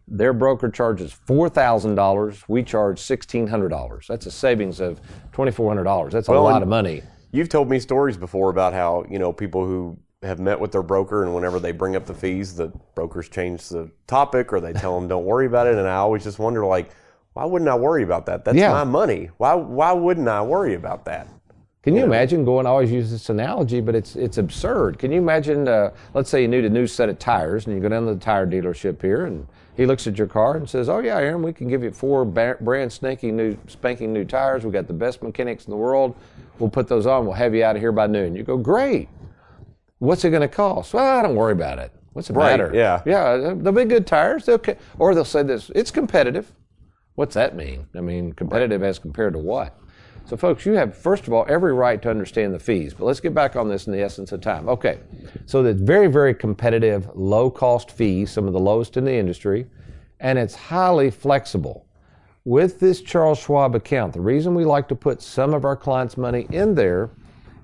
their 0.07 0.33
broker 0.33 0.69
charges 0.69 1.17
$4,000. 1.27 2.45
We 2.49 2.63
charge 2.63 3.01
$1,600. 3.01 4.07
That's 4.07 4.27
a 4.27 4.31
savings 4.31 4.81
of 4.81 5.01
$2,400. 5.33 6.11
That's 6.11 6.29
well, 6.29 6.43
a 6.43 6.43
lot 6.43 6.63
of 6.63 6.69
money. 6.69 7.03
You've 7.33 7.49
told 7.49 7.69
me 7.69 7.79
stories 7.79 8.17
before 8.17 8.51
about 8.51 8.73
how, 8.73 9.05
you 9.11 9.19
know, 9.19 9.33
people 9.33 9.65
who 9.67 9.99
have 10.23 10.41
met 10.41 10.59
with 10.59 10.73
their 10.73 10.83
broker, 10.83 11.23
and 11.23 11.35
whenever 11.35 11.61
they 11.61 11.73
bring 11.73 11.95
up 11.95 12.07
the 12.07 12.15
fees, 12.15 12.55
the 12.55 12.69
brokers 12.95 13.29
change 13.29 13.69
the 13.69 13.91
topic 14.07 14.53
or 14.53 14.61
they 14.61 14.73
tell 14.73 14.99
them 14.99 15.09
don't 15.09 15.25
worry 15.25 15.47
about 15.47 15.67
it. 15.67 15.77
And 15.77 15.87
I 15.87 15.97
always 15.97 16.25
just 16.25 16.39
wonder, 16.39 16.65
like, 16.67 16.91
why 17.35 17.45
wouldn't 17.45 17.69
I 17.69 17.77
worry 17.77 18.03
about 18.03 18.27
that? 18.27 18.45
That's 18.45 18.59
yeah. 18.59 18.73
my 18.73 18.85
money. 18.85 19.31
Why 19.37 19.55
why 19.55 19.93
wouldn't 19.93 20.29
I 20.29 20.43
worry 20.43 20.75
about 20.75 21.05
that? 21.05 21.29
Can 21.83 21.95
you, 21.95 22.01
you 22.01 22.07
imagine 22.07 22.45
going? 22.45 22.67
I 22.67 22.71
always 22.71 22.91
use 22.91 23.13
this 23.13 23.31
analogy, 23.31 23.81
but 23.81 23.95
it's 23.95 24.17
it's 24.17 24.39
absurd. 24.39 24.99
Can 24.99 25.13
you 25.13 25.19
imagine? 25.19 25.69
Uh, 25.69 25.93
let's 26.15 26.29
say 26.29 26.43
you 26.43 26.49
need 26.49 26.65
a 26.65 26.71
new 26.71 26.89
set 26.89 27.09
of 27.09 27.21
tires, 27.21 27.67
and 27.67 27.77
you 27.77 27.81
go 27.81 27.89
down 27.89 28.07
to 28.07 28.15
the 28.15 28.21
tire 28.21 28.47
dealership 28.47 29.01
here, 29.01 29.27
and 29.27 29.47
he 29.77 29.87
looks 29.87 30.09
at 30.09 30.19
your 30.19 30.27
car 30.27 30.57
and 30.57 30.69
says, 30.69 30.89
"Oh 30.89 30.99
yeah, 30.99 31.19
Aaron, 31.19 31.43
we 31.43 31.53
can 31.53 31.69
give 31.69 31.85
you 31.85 31.93
four 31.93 32.25
brand 32.25 32.93
spanking 32.93 33.37
new 33.37 33.57
spanking 33.69 34.13
new 34.13 34.25
tires. 34.25 34.65
We 34.65 34.73
got 34.73 34.89
the 34.89 34.93
best 34.93 35.23
mechanics 35.23 35.67
in 35.67 35.71
the 35.71 35.77
world. 35.77 36.17
We'll 36.59 36.71
put 36.71 36.89
those 36.89 37.07
on. 37.07 37.25
We'll 37.25 37.35
have 37.35 37.55
you 37.55 37.63
out 37.63 37.77
of 37.77 37.83
here 37.83 37.93
by 37.93 38.09
noon." 38.09 38.35
You 38.35 38.43
go, 38.43 38.57
"Great." 38.57 39.09
What's 39.99 40.25
it 40.25 40.31
going 40.31 40.43
to 40.43 40.49
cost? 40.49 40.95
Well, 40.95 41.05
I 41.05 41.23
don't 41.23 41.35
worry 41.35 41.53
about 41.53 41.79
it. 41.79 41.93
What's 42.13 42.29
the 42.29 42.35
right, 42.35 42.59
matter? 42.59 42.73
Yeah. 42.75 43.03
Yeah, 43.05 43.55
they'll 43.57 43.73
be 43.73 43.85
good 43.85 44.07
tires. 44.07 44.47
They'll, 44.47 44.63
or 44.99 45.15
they'll 45.15 45.25
say 45.25 45.43
this, 45.43 45.71
it's 45.75 45.91
competitive. 45.91 46.53
What's 47.15 47.35
that 47.35 47.57
mean? 47.57 47.87
I 47.97 48.01
mean, 48.01 48.33
competitive 48.33 48.83
as 48.83 48.99
compared 48.99 49.33
to 49.33 49.39
what? 49.39 49.79
So, 50.25 50.37
folks, 50.37 50.67
you 50.67 50.73
have, 50.73 50.97
first 50.97 51.27
of 51.27 51.33
all, 51.33 51.47
every 51.49 51.73
right 51.73 52.01
to 52.03 52.11
understand 52.11 52.53
the 52.53 52.59
fees, 52.59 52.93
but 52.93 53.07
let's 53.07 53.19
get 53.19 53.35
back 53.35 53.57
on 53.57 53.69
this 53.69 53.87
in 53.87 53.95
the 53.95 54.03
essence 54.03 54.31
of 54.31 54.43
time. 54.43 54.69
Okay, 54.69 54.99
so 55.47 55.63
the 55.63 55.73
very, 55.73 56.07
very 56.07 56.35
competitive, 56.35 57.09
low 57.15 57.51
cost 57.51 57.91
fees, 57.91 58.31
some 58.31 58.47
of 58.47 58.53
the 58.53 58.61
lowest 58.61 58.99
in 58.99 59.05
the 59.05 59.15
industry, 59.15 59.67
and 60.21 60.39
it's 60.39 60.55
highly 60.55 61.11
flexible. 61.11 61.87
With 62.45 62.79
this 62.79 63.01
Charles 63.01 63.39
Schwab 63.39 63.75
account, 63.75 64.13
the 64.13 64.21
reason 64.21 64.55
we 64.55 64.65
like 64.65 64.87
to 64.89 64.95
put 64.95 65.23
some 65.23 65.55
of 65.55 65.65
our 65.65 65.77
clients' 65.77 66.17
money 66.17 66.47
in 66.51 66.75
there 66.75 67.11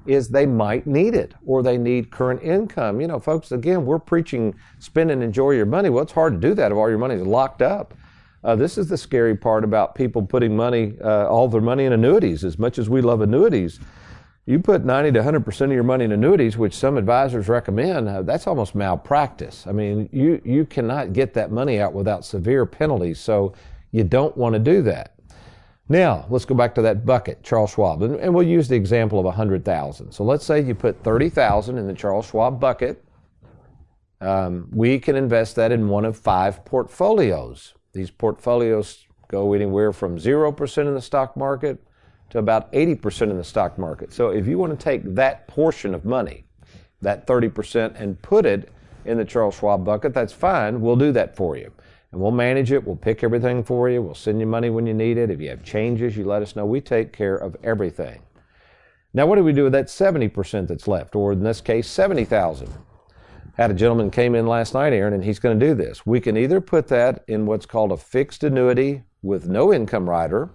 is 0.06 0.28
they 0.28 0.46
might 0.46 0.86
need 0.86 1.14
it 1.14 1.34
or 1.46 1.62
they 1.62 1.78
need 1.78 2.10
current 2.10 2.42
income. 2.42 3.00
You 3.00 3.06
know, 3.06 3.18
folks, 3.18 3.52
again, 3.52 3.84
we're 3.84 3.98
preaching 3.98 4.54
spend 4.78 5.10
and 5.10 5.22
enjoy 5.22 5.52
your 5.52 5.66
money. 5.66 5.90
Well, 5.90 6.02
it's 6.02 6.12
hard 6.12 6.40
to 6.40 6.48
do 6.48 6.54
that 6.54 6.72
if 6.72 6.76
all 6.76 6.88
your 6.88 6.98
money 6.98 7.14
is 7.14 7.26
locked 7.26 7.62
up. 7.62 7.94
Uh, 8.42 8.54
this 8.54 8.76
is 8.76 8.88
the 8.88 8.96
scary 8.98 9.34
part 9.34 9.64
about 9.64 9.94
people 9.94 10.22
putting 10.22 10.54
money, 10.54 10.94
uh, 11.02 11.26
all 11.26 11.48
their 11.48 11.62
money 11.62 11.86
in 11.86 11.92
annuities. 11.94 12.44
As 12.44 12.58
much 12.58 12.78
as 12.78 12.90
we 12.90 13.00
love 13.00 13.22
annuities, 13.22 13.80
you 14.46 14.58
put 14.58 14.84
90 14.84 15.12
to 15.12 15.22
100% 15.22 15.60
of 15.62 15.72
your 15.72 15.82
money 15.82 16.04
in 16.04 16.12
annuities, 16.12 16.58
which 16.58 16.74
some 16.74 16.98
advisors 16.98 17.48
recommend, 17.48 18.06
uh, 18.06 18.20
that's 18.20 18.46
almost 18.46 18.74
malpractice. 18.74 19.66
I 19.66 19.72
mean, 19.72 20.10
you, 20.12 20.42
you 20.44 20.66
cannot 20.66 21.14
get 21.14 21.32
that 21.34 21.50
money 21.50 21.80
out 21.80 21.94
without 21.94 22.26
severe 22.26 22.66
penalties, 22.66 23.18
so 23.18 23.54
you 23.90 24.04
don't 24.04 24.36
want 24.36 24.52
to 24.52 24.58
do 24.58 24.82
that. 24.82 25.13
Now, 25.88 26.26
let's 26.30 26.46
go 26.46 26.54
back 26.54 26.74
to 26.76 26.82
that 26.82 27.04
bucket, 27.04 27.42
Charles 27.42 27.72
Schwab, 27.72 28.02
and, 28.02 28.16
and 28.16 28.34
we'll 28.34 28.46
use 28.46 28.68
the 28.68 28.76
example 28.76 29.18
of 29.18 29.26
100,000. 29.26 30.12
So 30.12 30.24
let's 30.24 30.44
say 30.44 30.62
you 30.62 30.74
put 30.74 31.02
30,000 31.04 31.76
in 31.76 31.86
the 31.86 31.92
Charles 31.92 32.26
Schwab 32.26 32.58
bucket. 32.58 33.04
Um, 34.20 34.68
we 34.72 34.98
can 34.98 35.14
invest 35.14 35.56
that 35.56 35.72
in 35.72 35.88
one 35.88 36.06
of 36.06 36.16
five 36.16 36.64
portfolios. 36.64 37.74
These 37.92 38.10
portfolios 38.10 39.04
go 39.28 39.52
anywhere 39.52 39.92
from 39.92 40.18
0% 40.18 40.78
in 40.78 40.94
the 40.94 41.02
stock 41.02 41.36
market 41.36 41.78
to 42.30 42.38
about 42.38 42.72
80% 42.72 43.30
in 43.30 43.36
the 43.36 43.44
stock 43.44 43.78
market. 43.78 44.10
So 44.10 44.30
if 44.30 44.46
you 44.46 44.56
want 44.56 44.78
to 44.78 44.82
take 44.82 45.02
that 45.14 45.46
portion 45.48 45.94
of 45.94 46.06
money, 46.06 46.46
that 47.02 47.26
30%, 47.26 48.00
and 48.00 48.20
put 48.22 48.46
it 48.46 48.70
in 49.04 49.18
the 49.18 49.24
Charles 49.26 49.56
Schwab 49.56 49.84
bucket, 49.84 50.14
that's 50.14 50.32
fine. 50.32 50.80
We'll 50.80 50.96
do 50.96 51.12
that 51.12 51.36
for 51.36 51.58
you 51.58 51.70
and 52.14 52.22
we'll 52.22 52.30
manage 52.30 52.70
it. 52.70 52.86
We'll 52.86 52.94
pick 52.94 53.24
everything 53.24 53.64
for 53.64 53.90
you. 53.90 54.00
We'll 54.00 54.14
send 54.14 54.38
you 54.38 54.46
money 54.46 54.70
when 54.70 54.86
you 54.86 54.94
need 54.94 55.18
it. 55.18 55.30
If 55.30 55.40
you 55.40 55.50
have 55.50 55.64
changes, 55.64 56.16
you 56.16 56.24
let 56.24 56.42
us 56.42 56.54
know. 56.54 56.64
We 56.64 56.80
take 56.80 57.12
care 57.12 57.34
of 57.34 57.56
everything. 57.64 58.22
Now, 59.12 59.26
what 59.26 59.34
do 59.34 59.42
we 59.42 59.52
do 59.52 59.64
with 59.64 59.72
that 59.72 59.86
70% 59.86 60.68
that's 60.68 60.86
left, 60.86 61.16
or 61.16 61.32
in 61.32 61.42
this 61.42 61.60
case, 61.60 61.88
70,000? 61.88 62.72
Had 63.56 63.72
a 63.72 63.74
gentleman 63.74 64.12
came 64.12 64.36
in 64.36 64.46
last 64.46 64.74
night, 64.74 64.92
Aaron, 64.92 65.12
and 65.12 65.24
he's 65.24 65.40
going 65.40 65.58
to 65.58 65.66
do 65.66 65.74
this. 65.74 66.06
We 66.06 66.20
can 66.20 66.36
either 66.36 66.60
put 66.60 66.86
that 66.88 67.24
in 67.26 67.46
what's 67.46 67.66
called 67.66 67.90
a 67.90 67.96
fixed 67.96 68.44
annuity 68.44 69.02
with 69.22 69.48
no 69.48 69.72
income 69.72 70.08
rider, 70.08 70.50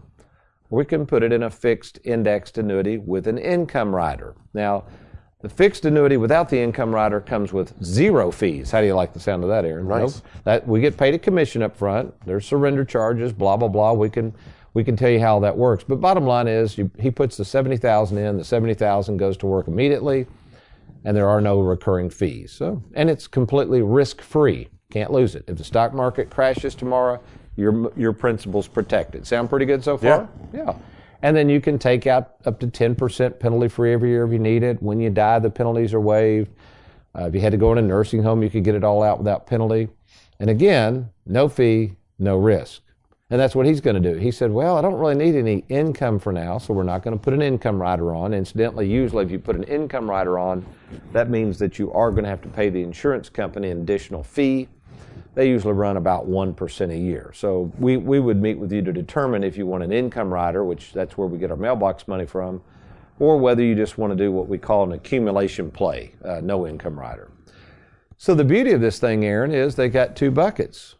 or 0.69 0.77
we 0.79 0.85
can 0.85 1.05
put 1.05 1.23
it 1.23 1.33
in 1.33 1.43
a 1.43 1.49
fixed 1.49 1.99
indexed 2.05 2.57
annuity 2.57 2.97
with 2.97 3.27
an 3.27 3.37
income 3.37 3.93
rider. 3.93 4.33
Now, 4.53 4.85
the 5.41 5.49
fixed 5.49 5.85
annuity 5.85 6.17
without 6.17 6.49
the 6.49 6.59
income 6.59 6.93
rider 6.93 7.21
comes 7.21 7.53
with 7.53 7.73
zero 7.83 8.29
fees. 8.29 8.71
How 8.71 8.81
do 8.81 8.87
you 8.87 8.93
like 8.93 9.13
the 9.13 9.21
sound 9.21 9.43
of 9.43 9.49
that, 9.49 9.63
Aaron? 9.63 9.87
Nice. 9.87 10.15
Nope. 10.15 10.25
That 10.43 10.67
we 10.67 10.81
get 10.81 10.97
paid 10.97 11.13
a 11.13 11.19
commission 11.19 11.61
up 11.61 11.77
front. 11.77 12.13
There's 12.25 12.45
surrender 12.45 12.83
charges, 12.83 13.31
blah 13.31 13.55
blah 13.55 13.69
blah. 13.69 13.93
We 13.93 14.09
can 14.09 14.33
we 14.73 14.83
can 14.83 14.97
tell 14.97 15.09
you 15.09 15.19
how 15.19 15.39
that 15.39 15.57
works. 15.57 15.83
But 15.87 16.01
bottom 16.01 16.25
line 16.25 16.47
is, 16.47 16.77
you, 16.77 16.91
he 16.99 17.09
puts 17.09 17.37
the 17.37 17.45
seventy 17.45 17.77
thousand 17.77 18.17
in. 18.17 18.37
The 18.37 18.43
seventy 18.43 18.73
thousand 18.73 19.17
goes 19.17 19.37
to 19.37 19.45
work 19.45 19.69
immediately, 19.69 20.27
and 21.05 21.15
there 21.15 21.29
are 21.29 21.39
no 21.39 21.61
recurring 21.61 22.09
fees. 22.09 22.51
So 22.51 22.83
and 22.93 23.09
it's 23.09 23.25
completely 23.25 23.81
risk 23.81 24.21
free. 24.21 24.67
Can't 24.91 25.11
lose 25.11 25.35
it. 25.35 25.45
If 25.47 25.57
the 25.57 25.63
stock 25.63 25.93
market 25.93 26.29
crashes 26.29 26.75
tomorrow, 26.75 27.21
your 27.55 27.93
your 27.95 28.11
principal's 28.11 28.67
protected. 28.67 29.25
Sound 29.25 29.49
pretty 29.49 29.65
good 29.65 29.85
so 29.85 29.97
far? 29.97 30.27
Yeah. 30.53 30.65
Yeah. 30.65 30.75
And 31.21 31.35
then 31.35 31.49
you 31.49 31.59
can 31.59 31.77
take 31.77 32.07
out 32.07 32.35
up 32.45 32.59
to 32.61 32.67
10% 32.67 33.39
penalty 33.39 33.67
free 33.67 33.93
every 33.93 34.09
year 34.09 34.25
if 34.25 34.31
you 34.31 34.39
need 34.39 34.63
it. 34.63 34.81
When 34.81 34.99
you 34.99 35.09
die, 35.09 35.39
the 35.39 35.49
penalties 35.49 35.93
are 35.93 35.99
waived. 35.99 36.49
Uh, 37.17 37.25
if 37.25 37.35
you 37.35 37.41
had 37.41 37.51
to 37.51 37.57
go 37.57 37.71
in 37.71 37.77
a 37.77 37.81
nursing 37.81 38.23
home, 38.23 38.41
you 38.41 38.49
could 38.49 38.63
get 38.63 38.75
it 38.75 38.83
all 38.83 39.03
out 39.03 39.17
without 39.17 39.47
penalty. 39.47 39.89
And 40.39 40.49
again, 40.49 41.09
no 41.25 41.49
fee, 41.49 41.95
no 42.17 42.37
risk. 42.37 42.81
And 43.31 43.39
that's 43.39 43.53
what 43.53 43.67
he's 43.67 43.81
going 43.81 44.01
to 44.01 44.13
do. 44.13 44.17
He 44.17 44.31
said, 44.31 44.51
Well, 44.51 44.75
I 44.75 44.81
don't 44.81 44.95
really 44.95 45.13
need 45.13 45.35
any 45.35 45.63
income 45.69 46.17
for 46.17 46.31
now, 46.31 46.57
so 46.57 46.73
we're 46.73 46.81
not 46.81 47.03
going 47.03 47.15
to 47.15 47.23
put 47.23 47.33
an 47.33 47.43
income 47.43 47.79
rider 47.79 48.15
on. 48.15 48.33
Incidentally, 48.33 48.89
usually 48.89 49.23
if 49.23 49.29
you 49.29 49.37
put 49.37 49.55
an 49.55 49.63
income 49.65 50.09
rider 50.09 50.39
on, 50.39 50.65
that 51.11 51.29
means 51.29 51.59
that 51.59 51.77
you 51.77 51.91
are 51.91 52.09
going 52.09 52.23
to 52.23 52.29
have 52.29 52.41
to 52.41 52.47
pay 52.47 52.69
the 52.69 52.81
insurance 52.81 53.29
company 53.29 53.69
an 53.69 53.81
additional 53.81 54.23
fee 54.23 54.67
they 55.39 55.47
usually 55.47 55.71
run 55.71 55.95
about 55.95 56.27
1% 56.27 56.91
a 56.91 56.97
year. 56.97 57.31
So 57.33 57.71
we, 57.79 57.95
we 57.95 58.19
would 58.19 58.41
meet 58.41 58.59
with 58.59 58.73
you 58.73 58.81
to 58.81 58.91
determine 58.91 59.41
if 59.41 59.55
you 59.55 59.65
want 59.65 59.85
an 59.85 59.91
income 59.93 60.33
rider, 60.33 60.65
which 60.65 60.91
that's 60.91 61.17
where 61.17 61.29
we 61.29 61.37
get 61.37 61.49
our 61.49 61.55
mailbox 61.55 62.09
money 62.09 62.25
from, 62.25 62.61
or 63.19 63.37
whether 63.37 63.63
you 63.63 63.73
just 63.73 63.97
want 63.97 64.11
to 64.11 64.17
do 64.17 64.33
what 64.33 64.49
we 64.49 64.57
call 64.57 64.83
an 64.83 64.91
accumulation 64.91 65.71
play, 65.71 66.11
uh, 66.25 66.41
no 66.41 66.67
income 66.67 66.99
rider. 66.99 67.31
So 68.17 68.35
the 68.35 68.43
beauty 68.43 68.73
of 68.73 68.81
this 68.81 68.99
thing, 68.99 69.23
Aaron, 69.23 69.53
is 69.53 69.75
they 69.75 69.87
got 69.87 70.13
two 70.13 70.29
buckets. 70.29 70.95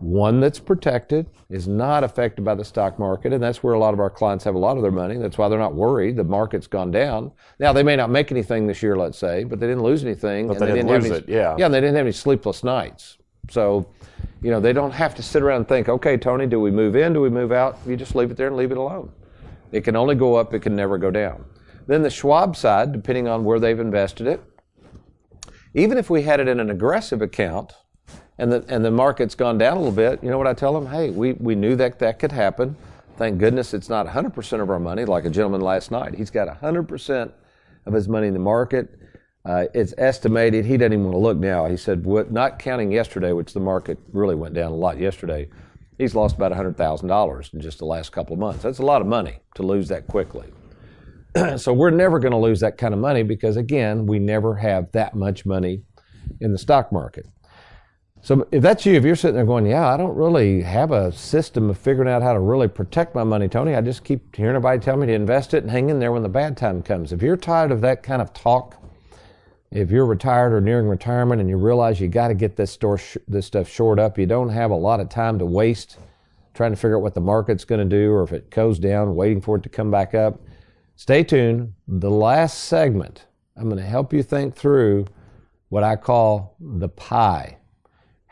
One 0.00 0.38
that's 0.38 0.58
protected 0.58 1.30
is 1.48 1.66
not 1.66 2.04
affected 2.04 2.44
by 2.44 2.54
the 2.54 2.66
stock 2.66 2.98
market, 2.98 3.32
and 3.32 3.42
that's 3.42 3.62
where 3.62 3.72
a 3.72 3.78
lot 3.78 3.94
of 3.94 4.00
our 4.00 4.10
clients 4.10 4.44
have 4.44 4.54
a 4.54 4.58
lot 4.58 4.76
of 4.76 4.82
their 4.82 4.92
money. 4.92 5.16
That's 5.16 5.38
why 5.38 5.48
they're 5.48 5.58
not 5.58 5.74
worried. 5.74 6.16
The 6.16 6.24
market's 6.24 6.66
gone 6.66 6.90
down. 6.90 7.32
Now 7.58 7.72
they 7.72 7.82
may 7.82 7.96
not 7.96 8.10
make 8.10 8.30
anything 8.32 8.66
this 8.66 8.82
year, 8.82 8.98
let's 8.98 9.16
say, 9.16 9.44
but 9.44 9.60
they 9.60 9.66
didn't 9.66 9.82
lose 9.82 10.04
anything. 10.04 10.46
But 10.46 10.58
they, 10.58 10.66
they, 10.66 10.72
didn't, 10.72 10.88
didn't 10.88 11.02
lose 11.04 11.10
any, 11.10 11.20
it, 11.20 11.28
yeah. 11.30 11.56
Yeah, 11.56 11.64
and 11.64 11.74
they 11.74 11.80
didn't 11.80 11.96
have 11.96 12.04
any 12.04 12.12
sleepless 12.12 12.62
nights. 12.62 13.16
So, 13.50 13.86
you 14.42 14.50
know, 14.50 14.60
they 14.60 14.72
don't 14.72 14.92
have 14.92 15.14
to 15.16 15.22
sit 15.22 15.42
around 15.42 15.58
and 15.58 15.68
think, 15.68 15.88
okay, 15.88 16.16
Tony, 16.16 16.46
do 16.46 16.60
we 16.60 16.70
move 16.70 16.96
in? 16.96 17.12
Do 17.12 17.20
we 17.20 17.30
move 17.30 17.52
out? 17.52 17.78
You 17.86 17.96
just 17.96 18.14
leave 18.14 18.30
it 18.30 18.36
there 18.36 18.46
and 18.46 18.56
leave 18.56 18.70
it 18.70 18.78
alone. 18.78 19.10
It 19.72 19.82
can 19.82 19.96
only 19.96 20.14
go 20.14 20.36
up, 20.36 20.54
it 20.54 20.60
can 20.60 20.76
never 20.76 20.98
go 20.98 21.10
down. 21.10 21.44
Then 21.86 22.02
the 22.02 22.10
Schwab 22.10 22.56
side, 22.56 22.92
depending 22.92 23.26
on 23.26 23.44
where 23.44 23.58
they've 23.58 23.78
invested 23.78 24.26
it, 24.26 24.42
even 25.74 25.98
if 25.98 26.10
we 26.10 26.22
had 26.22 26.38
it 26.38 26.48
in 26.48 26.60
an 26.60 26.70
aggressive 26.70 27.22
account 27.22 27.72
and 28.38 28.52
the, 28.52 28.64
and 28.68 28.84
the 28.84 28.90
market's 28.90 29.34
gone 29.34 29.58
down 29.58 29.76
a 29.76 29.80
little 29.80 29.94
bit, 29.94 30.22
you 30.22 30.30
know 30.30 30.38
what 30.38 30.46
I 30.46 30.54
tell 30.54 30.74
them? 30.74 30.86
Hey, 30.86 31.10
we, 31.10 31.32
we 31.34 31.54
knew 31.54 31.74
that 31.76 31.98
that 31.98 32.18
could 32.18 32.32
happen. 32.32 32.76
Thank 33.16 33.38
goodness 33.38 33.74
it's 33.74 33.88
not 33.88 34.06
100% 34.06 34.60
of 34.60 34.70
our 34.70 34.78
money, 34.78 35.04
like 35.04 35.24
a 35.24 35.30
gentleman 35.30 35.60
last 35.60 35.90
night. 35.90 36.14
He's 36.14 36.30
got 36.30 36.48
100% 36.48 37.32
of 37.86 37.92
his 37.92 38.08
money 38.08 38.28
in 38.28 38.34
the 38.34 38.40
market. 38.40 38.98
Uh, 39.44 39.66
it's 39.74 39.92
estimated, 39.98 40.64
he 40.64 40.76
doesn't 40.76 40.92
even 40.92 41.04
want 41.04 41.14
to 41.14 41.18
look 41.18 41.36
now. 41.36 41.66
He 41.66 41.76
said, 41.76 42.04
what, 42.04 42.30
not 42.30 42.58
counting 42.58 42.92
yesterday, 42.92 43.32
which 43.32 43.52
the 43.54 43.60
market 43.60 43.98
really 44.12 44.36
went 44.36 44.54
down 44.54 44.70
a 44.70 44.76
lot 44.76 44.98
yesterday, 44.98 45.48
He's 46.02 46.16
lost 46.16 46.34
about 46.34 46.50
$100,000 46.50 47.54
in 47.54 47.60
just 47.60 47.78
the 47.78 47.84
last 47.84 48.10
couple 48.10 48.34
of 48.34 48.40
months. 48.40 48.64
That's 48.64 48.80
a 48.80 48.84
lot 48.84 49.02
of 49.02 49.06
money 49.06 49.38
to 49.54 49.62
lose 49.62 49.88
that 49.88 50.08
quickly. 50.08 50.52
so 51.56 51.72
we're 51.72 51.90
never 51.90 52.18
going 52.18 52.32
to 52.32 52.38
lose 52.38 52.58
that 52.58 52.76
kind 52.76 52.92
of 52.92 53.00
money 53.00 53.22
because, 53.22 53.56
again, 53.56 54.06
we 54.06 54.18
never 54.18 54.56
have 54.56 54.90
that 54.92 55.14
much 55.14 55.46
money 55.46 55.82
in 56.40 56.50
the 56.50 56.58
stock 56.58 56.90
market. 56.90 57.26
So 58.20 58.48
if 58.50 58.62
that's 58.62 58.84
you, 58.84 58.94
if 58.94 59.04
you're 59.04 59.14
sitting 59.14 59.36
there 59.36 59.44
going, 59.44 59.66
yeah, 59.66 59.88
I 59.88 59.96
don't 59.96 60.16
really 60.16 60.62
have 60.62 60.90
a 60.90 61.12
system 61.12 61.70
of 61.70 61.78
figuring 61.78 62.08
out 62.08 62.22
how 62.22 62.32
to 62.32 62.40
really 62.40 62.68
protect 62.68 63.14
my 63.14 63.22
money, 63.22 63.48
Tony. 63.48 63.76
I 63.76 63.80
just 63.80 64.02
keep 64.02 64.34
hearing 64.34 64.56
everybody 64.56 64.80
tell 64.80 64.96
me 64.96 65.06
to 65.06 65.12
invest 65.12 65.54
it 65.54 65.62
and 65.62 65.70
hang 65.70 65.88
in 65.88 66.00
there 66.00 66.10
when 66.10 66.22
the 66.22 66.28
bad 66.28 66.56
time 66.56 66.82
comes. 66.82 67.12
If 67.12 67.22
you're 67.22 67.36
tired 67.36 67.70
of 67.70 67.80
that 67.82 68.02
kind 68.02 68.22
of 68.22 68.32
talk, 68.32 68.81
if 69.72 69.90
you're 69.90 70.06
retired 70.06 70.52
or 70.52 70.60
nearing 70.60 70.86
retirement 70.86 71.40
and 71.40 71.48
you 71.48 71.56
realize 71.56 72.00
you 72.00 72.08
got 72.08 72.28
to 72.28 72.34
get 72.34 72.56
this 72.56 72.70
store 72.70 73.00
this 73.26 73.46
stuff 73.46 73.68
shored 73.68 73.98
up, 73.98 74.18
you 74.18 74.26
don't 74.26 74.50
have 74.50 74.70
a 74.70 74.76
lot 74.76 75.00
of 75.00 75.08
time 75.08 75.38
to 75.38 75.46
waste 75.46 75.98
trying 76.54 76.70
to 76.70 76.76
figure 76.76 76.96
out 76.96 77.02
what 77.02 77.14
the 77.14 77.20
market's 77.20 77.64
going 77.64 77.78
to 77.78 77.96
do 77.96 78.12
or 78.12 78.22
if 78.22 78.32
it 78.32 78.50
goes 78.50 78.78
down, 78.78 79.16
waiting 79.16 79.40
for 79.40 79.56
it 79.56 79.62
to 79.62 79.70
come 79.70 79.90
back 79.90 80.14
up. 80.14 80.38
Stay 80.96 81.24
tuned. 81.24 81.72
The 81.88 82.10
last 82.10 82.64
segment, 82.64 83.24
I'm 83.56 83.64
going 83.64 83.78
to 83.78 83.82
help 83.82 84.12
you 84.12 84.22
think 84.22 84.54
through 84.54 85.06
what 85.70 85.82
I 85.82 85.96
call 85.96 86.54
the 86.60 86.90
pie 86.90 87.56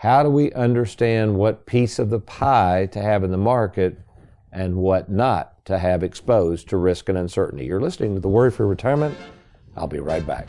how 0.00 0.22
do 0.22 0.30
we 0.30 0.50
understand 0.52 1.36
what 1.36 1.66
piece 1.66 1.98
of 1.98 2.08
the 2.08 2.20
pie 2.20 2.88
to 2.90 3.02
have 3.02 3.22
in 3.22 3.30
the 3.30 3.36
market 3.36 3.98
and 4.50 4.76
what 4.76 5.10
not 5.10 5.62
to 5.66 5.78
have 5.78 6.02
exposed 6.02 6.70
to 6.70 6.78
risk 6.78 7.10
and 7.10 7.18
uncertainty? 7.18 7.66
You're 7.66 7.82
listening 7.82 8.14
to 8.14 8.20
The 8.20 8.28
Worry 8.28 8.50
Free 8.50 8.66
Retirement. 8.66 9.14
I'll 9.76 9.86
be 9.86 10.00
right 10.00 10.26
back. 10.26 10.48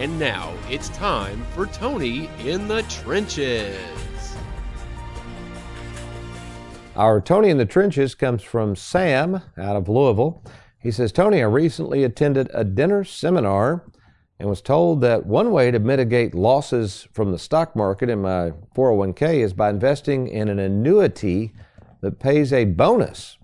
And 0.00 0.18
now 0.18 0.54
it's 0.70 0.88
time 0.88 1.44
for 1.50 1.66
Tony 1.66 2.30
in 2.42 2.68
the 2.68 2.80
Trenches. 2.84 3.76
Our 6.96 7.20
Tony 7.20 7.50
in 7.50 7.58
the 7.58 7.66
Trenches 7.66 8.14
comes 8.14 8.42
from 8.42 8.74
Sam 8.76 9.42
out 9.58 9.76
of 9.76 9.90
Louisville. 9.90 10.42
He 10.78 10.90
says, 10.90 11.12
Tony, 11.12 11.42
I 11.42 11.44
recently 11.44 12.02
attended 12.02 12.50
a 12.54 12.64
dinner 12.64 13.04
seminar 13.04 13.84
and 14.38 14.48
was 14.48 14.62
told 14.62 15.02
that 15.02 15.26
one 15.26 15.52
way 15.52 15.70
to 15.70 15.78
mitigate 15.78 16.34
losses 16.34 17.06
from 17.12 17.30
the 17.30 17.38
stock 17.38 17.76
market 17.76 18.08
in 18.08 18.22
my 18.22 18.52
401k 18.74 19.44
is 19.44 19.52
by 19.52 19.68
investing 19.68 20.28
in 20.28 20.48
an 20.48 20.58
annuity 20.58 21.52
that 22.00 22.18
pays 22.18 22.54
a 22.54 22.64
bonus 22.64 23.36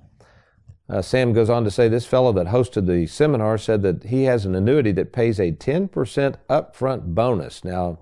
uh, 0.89 1.03
Sam 1.03 1.33
goes 1.33 1.51
on 1.51 1.65
to 1.65 1.71
say 1.71 1.89
this 1.89 2.07
fellow 2.07 2.33
that 2.33 2.47
hosted 2.47 2.87
the 2.87 3.07
seminar 3.07 3.59
said 3.59 3.83
that 3.83 4.05
he 4.05 4.25
has 4.25 4.45
an 4.47 4.55
annuity 4.55 4.93
that 4.93 5.13
pays 5.13 5.41
a 5.41 5.51
10% 5.51 6.37
upfront 6.49 7.15
bonus. 7.15 7.65
Now, 7.65 7.99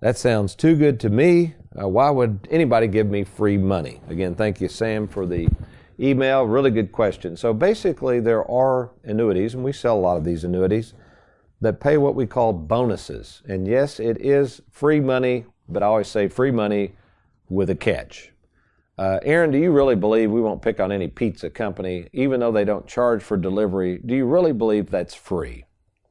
that 0.00 0.18
sounds 0.18 0.54
too 0.54 0.76
good 0.76 1.00
to 1.00 1.10
me. 1.10 1.54
Uh, 1.80 1.88
why 1.88 2.10
would 2.10 2.46
anybody 2.50 2.88
give 2.88 3.06
me 3.06 3.24
free 3.24 3.56
money? 3.56 4.00
Again, 4.08 4.34
thank 4.34 4.60
you, 4.60 4.68
Sam, 4.68 5.08
for 5.08 5.26
the 5.26 5.48
email. 5.98 6.44
Really 6.44 6.70
good 6.70 6.92
question. 6.92 7.36
So 7.36 7.54
basically, 7.54 8.20
there 8.20 8.48
are 8.50 8.90
annuities, 9.04 9.54
and 9.54 9.64
we 9.64 9.72
sell 9.72 9.96
a 9.96 10.00
lot 10.00 10.16
of 10.16 10.24
these 10.24 10.44
annuities, 10.44 10.94
that 11.62 11.80
pay 11.80 11.96
what 11.96 12.14
we 12.14 12.26
call 12.26 12.52
bonuses. 12.52 13.42
And 13.48 13.66
yes, 13.66 14.00
it 14.00 14.20
is 14.20 14.60
free 14.70 15.00
money, 15.00 15.46
but 15.68 15.82
I 15.82 15.86
always 15.86 16.08
say 16.08 16.28
free 16.28 16.50
money 16.50 16.92
with 17.48 17.70
a 17.70 17.74
catch. 17.74 18.32
Uh, 19.00 19.18
Aaron, 19.22 19.50
do 19.50 19.56
you 19.56 19.72
really 19.72 19.94
believe 19.94 20.30
we 20.30 20.42
won't 20.42 20.60
pick 20.60 20.78
on 20.78 20.92
any 20.92 21.08
pizza 21.08 21.48
company, 21.48 22.06
even 22.12 22.38
though 22.38 22.52
they 22.52 22.66
don't 22.66 22.86
charge 22.86 23.22
for 23.22 23.38
delivery? 23.38 23.98
Do 24.04 24.14
you 24.14 24.26
really 24.26 24.52
believe 24.52 24.90
that's 24.90 25.14
free? 25.14 25.64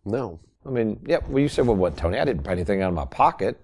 No. 0.06 0.40
I 0.66 0.72
mean, 0.72 1.00
yeah. 1.06 1.20
Well, 1.28 1.40
you 1.40 1.50
said, 1.50 1.68
well, 1.68 1.76
what, 1.76 1.96
Tony? 1.96 2.18
I 2.18 2.26
didn't 2.26 2.46
pay 2.46 2.52
anything 2.52 2.82
out 2.82 2.90
of 2.90 2.96
my 2.96 3.06
pocket. 3.06 3.64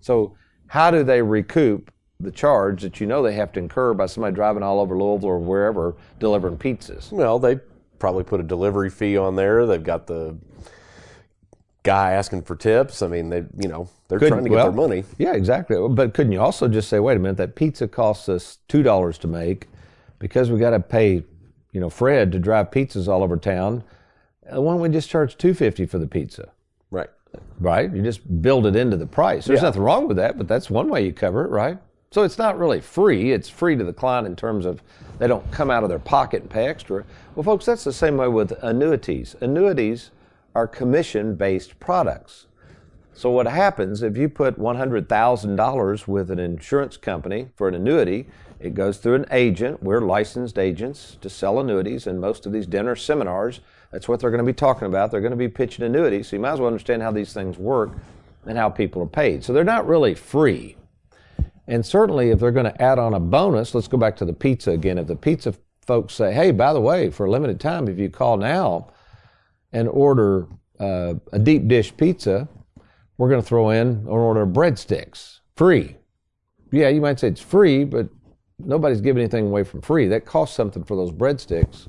So, 0.00 0.36
how 0.66 0.90
do 0.90 1.02
they 1.02 1.22
recoup 1.22 1.90
the 2.20 2.30
charge 2.30 2.82
that 2.82 3.00
you 3.00 3.06
know 3.06 3.22
they 3.22 3.32
have 3.32 3.52
to 3.52 3.58
incur 3.58 3.94
by 3.94 4.04
somebody 4.04 4.34
driving 4.34 4.62
all 4.62 4.80
over 4.80 4.98
Louisville 4.98 5.30
or 5.30 5.38
wherever 5.38 5.96
delivering 6.20 6.58
pizzas? 6.58 7.10
Well, 7.10 7.38
they 7.38 7.58
probably 7.98 8.24
put 8.24 8.38
a 8.38 8.42
delivery 8.42 8.90
fee 8.90 9.16
on 9.16 9.34
there. 9.34 9.64
They've 9.64 9.82
got 9.82 10.06
the 10.06 10.36
guy 11.82 12.12
asking 12.12 12.42
for 12.42 12.56
tips. 12.56 13.02
I 13.02 13.08
mean, 13.08 13.28
they, 13.28 13.44
you 13.58 13.68
know, 13.68 13.88
they're 14.08 14.18
Could, 14.18 14.28
trying 14.28 14.44
to 14.44 14.50
get 14.50 14.56
well, 14.56 14.66
their 14.66 14.72
money. 14.72 15.04
Yeah, 15.18 15.34
exactly. 15.34 15.76
But 15.88 16.14
couldn't 16.14 16.32
you 16.32 16.40
also 16.40 16.68
just 16.68 16.88
say, 16.88 16.98
wait 17.00 17.16
a 17.16 17.20
minute, 17.20 17.38
that 17.38 17.54
pizza 17.54 17.88
costs 17.88 18.28
us 18.28 18.58
two 18.68 18.82
dollars 18.82 19.18
to 19.18 19.28
make 19.28 19.68
because 20.18 20.50
we 20.50 20.60
got 20.60 20.70
to 20.70 20.80
pay, 20.80 21.24
you 21.72 21.80
know, 21.80 21.90
Fred 21.90 22.32
to 22.32 22.38
drive 22.38 22.70
pizzas 22.70 23.08
all 23.08 23.22
over 23.22 23.36
town. 23.36 23.82
Uh, 24.52 24.60
why 24.60 24.72
don't 24.72 24.80
we 24.80 24.88
just 24.88 25.10
charge 25.10 25.36
two 25.36 25.54
fifty 25.54 25.86
for 25.86 25.98
the 25.98 26.06
pizza? 26.06 26.50
Right. 26.90 27.10
Right. 27.58 27.92
You 27.92 28.02
just 28.02 28.42
build 28.42 28.66
it 28.66 28.76
into 28.76 28.96
the 28.96 29.06
price. 29.06 29.46
There's 29.46 29.60
yeah. 29.60 29.68
nothing 29.68 29.82
wrong 29.82 30.06
with 30.06 30.18
that, 30.18 30.36
but 30.36 30.46
that's 30.46 30.68
one 30.68 30.88
way 30.88 31.04
you 31.04 31.12
cover 31.12 31.44
it, 31.44 31.50
right? 31.50 31.78
So 32.10 32.24
it's 32.24 32.36
not 32.36 32.58
really 32.58 32.82
free. 32.82 33.32
It's 33.32 33.48
free 33.48 33.74
to 33.74 33.84
the 33.84 33.92
client 33.92 34.26
in 34.26 34.36
terms 34.36 34.66
of 34.66 34.82
they 35.18 35.26
don't 35.26 35.50
come 35.50 35.70
out 35.70 35.82
of 35.82 35.88
their 35.88 35.98
pocket 35.98 36.42
and 36.42 36.50
pay 36.50 36.66
extra. 36.66 37.04
Well, 37.34 37.42
folks, 37.42 37.64
that's 37.64 37.84
the 37.84 37.92
same 37.92 38.18
way 38.18 38.28
with 38.28 38.52
annuities. 38.62 39.34
Annuities 39.40 40.10
are 40.54 40.66
commission 40.66 41.34
based 41.34 41.78
products. 41.80 42.46
So, 43.14 43.30
what 43.30 43.46
happens 43.46 44.02
if 44.02 44.16
you 44.16 44.28
put 44.28 44.58
$100,000 44.58 46.08
with 46.08 46.30
an 46.30 46.38
insurance 46.38 46.96
company 46.96 47.48
for 47.56 47.68
an 47.68 47.74
annuity? 47.74 48.26
It 48.58 48.74
goes 48.74 48.98
through 48.98 49.16
an 49.16 49.26
agent. 49.30 49.82
We're 49.82 50.00
licensed 50.00 50.58
agents 50.58 51.18
to 51.20 51.28
sell 51.28 51.60
annuities, 51.60 52.06
and 52.06 52.20
most 52.20 52.46
of 52.46 52.52
these 52.52 52.66
dinner 52.66 52.96
seminars, 52.96 53.60
that's 53.90 54.08
what 54.08 54.20
they're 54.20 54.30
going 54.30 54.44
to 54.44 54.50
be 54.50 54.54
talking 54.54 54.86
about. 54.86 55.10
They're 55.10 55.20
going 55.20 55.32
to 55.32 55.36
be 55.36 55.48
pitching 55.48 55.84
annuities. 55.84 56.28
So, 56.28 56.36
you 56.36 56.40
might 56.40 56.52
as 56.52 56.60
well 56.60 56.68
understand 56.68 57.02
how 57.02 57.10
these 57.10 57.34
things 57.34 57.58
work 57.58 57.92
and 58.46 58.56
how 58.56 58.70
people 58.70 59.02
are 59.02 59.06
paid. 59.06 59.44
So, 59.44 59.52
they're 59.52 59.64
not 59.64 59.86
really 59.86 60.14
free. 60.14 60.76
And 61.68 61.84
certainly, 61.84 62.30
if 62.30 62.40
they're 62.40 62.50
going 62.50 62.66
to 62.66 62.82
add 62.82 62.98
on 62.98 63.14
a 63.14 63.20
bonus, 63.20 63.74
let's 63.74 63.88
go 63.88 63.98
back 63.98 64.16
to 64.16 64.24
the 64.24 64.32
pizza 64.32 64.70
again. 64.70 64.98
If 64.98 65.06
the 65.06 65.16
pizza 65.16 65.54
folks 65.86 66.14
say, 66.14 66.32
hey, 66.32 66.50
by 66.50 66.72
the 66.72 66.80
way, 66.80 67.10
for 67.10 67.26
a 67.26 67.30
limited 67.30 67.60
time, 67.60 67.88
if 67.88 67.98
you 67.98 68.08
call 68.08 68.36
now, 68.36 68.88
and 69.72 69.88
order 69.88 70.46
uh, 70.80 71.14
a 71.32 71.38
deep 71.38 71.68
dish 71.68 71.96
pizza, 71.96 72.48
we're 73.18 73.28
going 73.28 73.40
to 73.40 73.46
throw 73.46 73.70
in 73.70 74.04
or 74.06 74.20
order 74.20 74.42
of 74.42 74.50
breadsticks 74.50 75.40
free. 75.56 75.96
Yeah, 76.70 76.88
you 76.88 77.00
might 77.00 77.20
say 77.20 77.28
it's 77.28 77.40
free, 77.40 77.84
but 77.84 78.08
nobody's 78.58 79.00
giving 79.00 79.22
anything 79.22 79.46
away 79.46 79.64
from 79.64 79.82
free. 79.82 80.08
That 80.08 80.24
costs 80.24 80.56
something 80.56 80.84
for 80.84 80.96
those 80.96 81.12
breadsticks. 81.12 81.88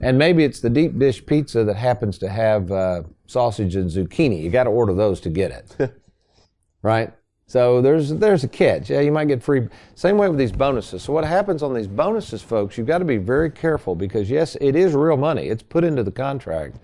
And 0.00 0.18
maybe 0.18 0.44
it's 0.44 0.60
the 0.60 0.70
deep 0.70 0.98
dish 0.98 1.24
pizza 1.24 1.64
that 1.64 1.76
happens 1.76 2.18
to 2.18 2.28
have 2.28 2.70
uh, 2.70 3.02
sausage 3.26 3.76
and 3.76 3.90
zucchini. 3.90 4.42
You 4.42 4.50
got 4.50 4.64
to 4.64 4.70
order 4.70 4.92
those 4.94 5.20
to 5.20 5.30
get 5.30 5.50
it, 5.78 5.92
right? 6.82 7.12
So 7.48 7.80
there's 7.80 8.10
there's 8.10 8.42
a 8.42 8.48
catch. 8.48 8.90
Yeah, 8.90 9.00
you 9.00 9.12
might 9.12 9.28
get 9.28 9.42
free. 9.42 9.68
Same 9.94 10.18
way 10.18 10.28
with 10.28 10.38
these 10.38 10.52
bonuses. 10.52 11.02
So 11.02 11.12
what 11.12 11.24
happens 11.24 11.62
on 11.62 11.72
these 11.74 11.86
bonuses, 11.86 12.42
folks? 12.42 12.76
You've 12.76 12.88
got 12.88 12.98
to 12.98 13.04
be 13.04 13.18
very 13.18 13.50
careful 13.50 13.94
because 13.94 14.28
yes, 14.28 14.56
it 14.60 14.74
is 14.74 14.94
real 14.94 15.16
money. 15.16 15.46
It's 15.46 15.62
put 15.62 15.84
into 15.84 16.02
the 16.02 16.10
contract, 16.10 16.76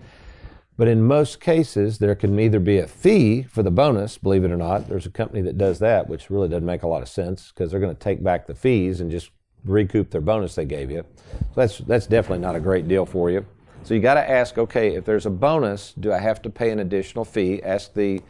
but 0.75 0.87
in 0.87 1.03
most 1.03 1.39
cases, 1.39 1.99
there 1.99 2.15
can 2.15 2.39
either 2.39 2.59
be 2.59 2.79
a 2.79 2.87
fee 2.87 3.43
for 3.43 3.61
the 3.61 3.71
bonus, 3.71 4.17
believe 4.17 4.43
it 4.43 4.51
or 4.51 4.57
not. 4.57 4.89
There's 4.89 5.05
a 5.05 5.11
company 5.11 5.41
that 5.43 5.57
does 5.57 5.79
that, 5.79 6.09
which 6.09 6.29
really 6.29 6.49
doesn't 6.49 6.65
make 6.65 6.83
a 6.83 6.87
lot 6.87 7.01
of 7.01 7.09
sense 7.09 7.51
because 7.51 7.69
they're 7.69 7.79
going 7.79 7.95
to 7.95 7.99
take 7.99 8.23
back 8.23 8.47
the 8.47 8.55
fees 8.55 8.99
and 8.99 9.11
just 9.11 9.29
recoup 9.65 10.09
their 10.09 10.21
bonus 10.21 10.55
they 10.55 10.65
gave 10.65 10.89
you. 10.89 11.05
So 11.29 11.37
that's, 11.55 11.77
that's 11.79 12.07
definitely 12.07 12.39
not 12.39 12.55
a 12.55 12.59
great 12.59 12.87
deal 12.87 13.05
for 13.05 13.29
you. 13.29 13.45
So 13.83 13.93
you 13.93 13.99
got 13.99 14.15
to 14.15 14.29
ask, 14.29 14.57
okay, 14.57 14.95
if 14.95 15.05
there's 15.05 15.25
a 15.25 15.29
bonus, 15.29 15.93
do 15.99 16.11
I 16.11 16.17
have 16.17 16.41
to 16.43 16.49
pay 16.49 16.71
an 16.71 16.79
additional 16.79 17.25
fee? 17.25 17.61
Ask 17.61 17.93
the 17.93 18.21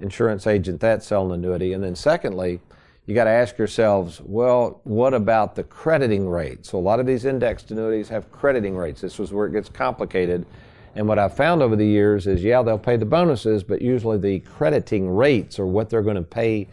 insurance 0.00 0.46
agent 0.46 0.80
that 0.80 1.02
selling 1.02 1.32
annuity. 1.32 1.72
And 1.72 1.84
then 1.84 1.94
secondly, 1.94 2.60
you 3.06 3.14
got 3.14 3.24
to 3.24 3.30
ask 3.30 3.58
yourselves, 3.58 4.20
well, 4.24 4.80
what 4.84 5.12
about 5.12 5.54
the 5.54 5.64
crediting 5.64 6.28
rate? 6.28 6.64
So 6.66 6.78
a 6.78 6.80
lot 6.80 6.98
of 6.98 7.06
these 7.06 7.24
indexed 7.24 7.70
annuities 7.70 8.08
have 8.08 8.30
crediting 8.32 8.76
rates. 8.76 9.00
This 9.00 9.18
was 9.18 9.32
where 9.32 9.46
it 9.46 9.52
gets 9.52 9.68
complicated 9.68 10.46
and 10.94 11.08
what 11.08 11.18
I've 11.18 11.34
found 11.34 11.62
over 11.62 11.76
the 11.76 11.86
years 11.86 12.26
is, 12.26 12.42
yeah, 12.42 12.62
they'll 12.62 12.78
pay 12.78 12.96
the 12.96 13.06
bonuses, 13.06 13.64
but 13.64 13.80
usually 13.80 14.18
the 14.18 14.40
crediting 14.40 15.08
rates 15.08 15.58
or 15.58 15.66
what 15.66 15.88
they're 15.88 16.02
going 16.02 16.16
to 16.16 16.22
pay 16.22 16.68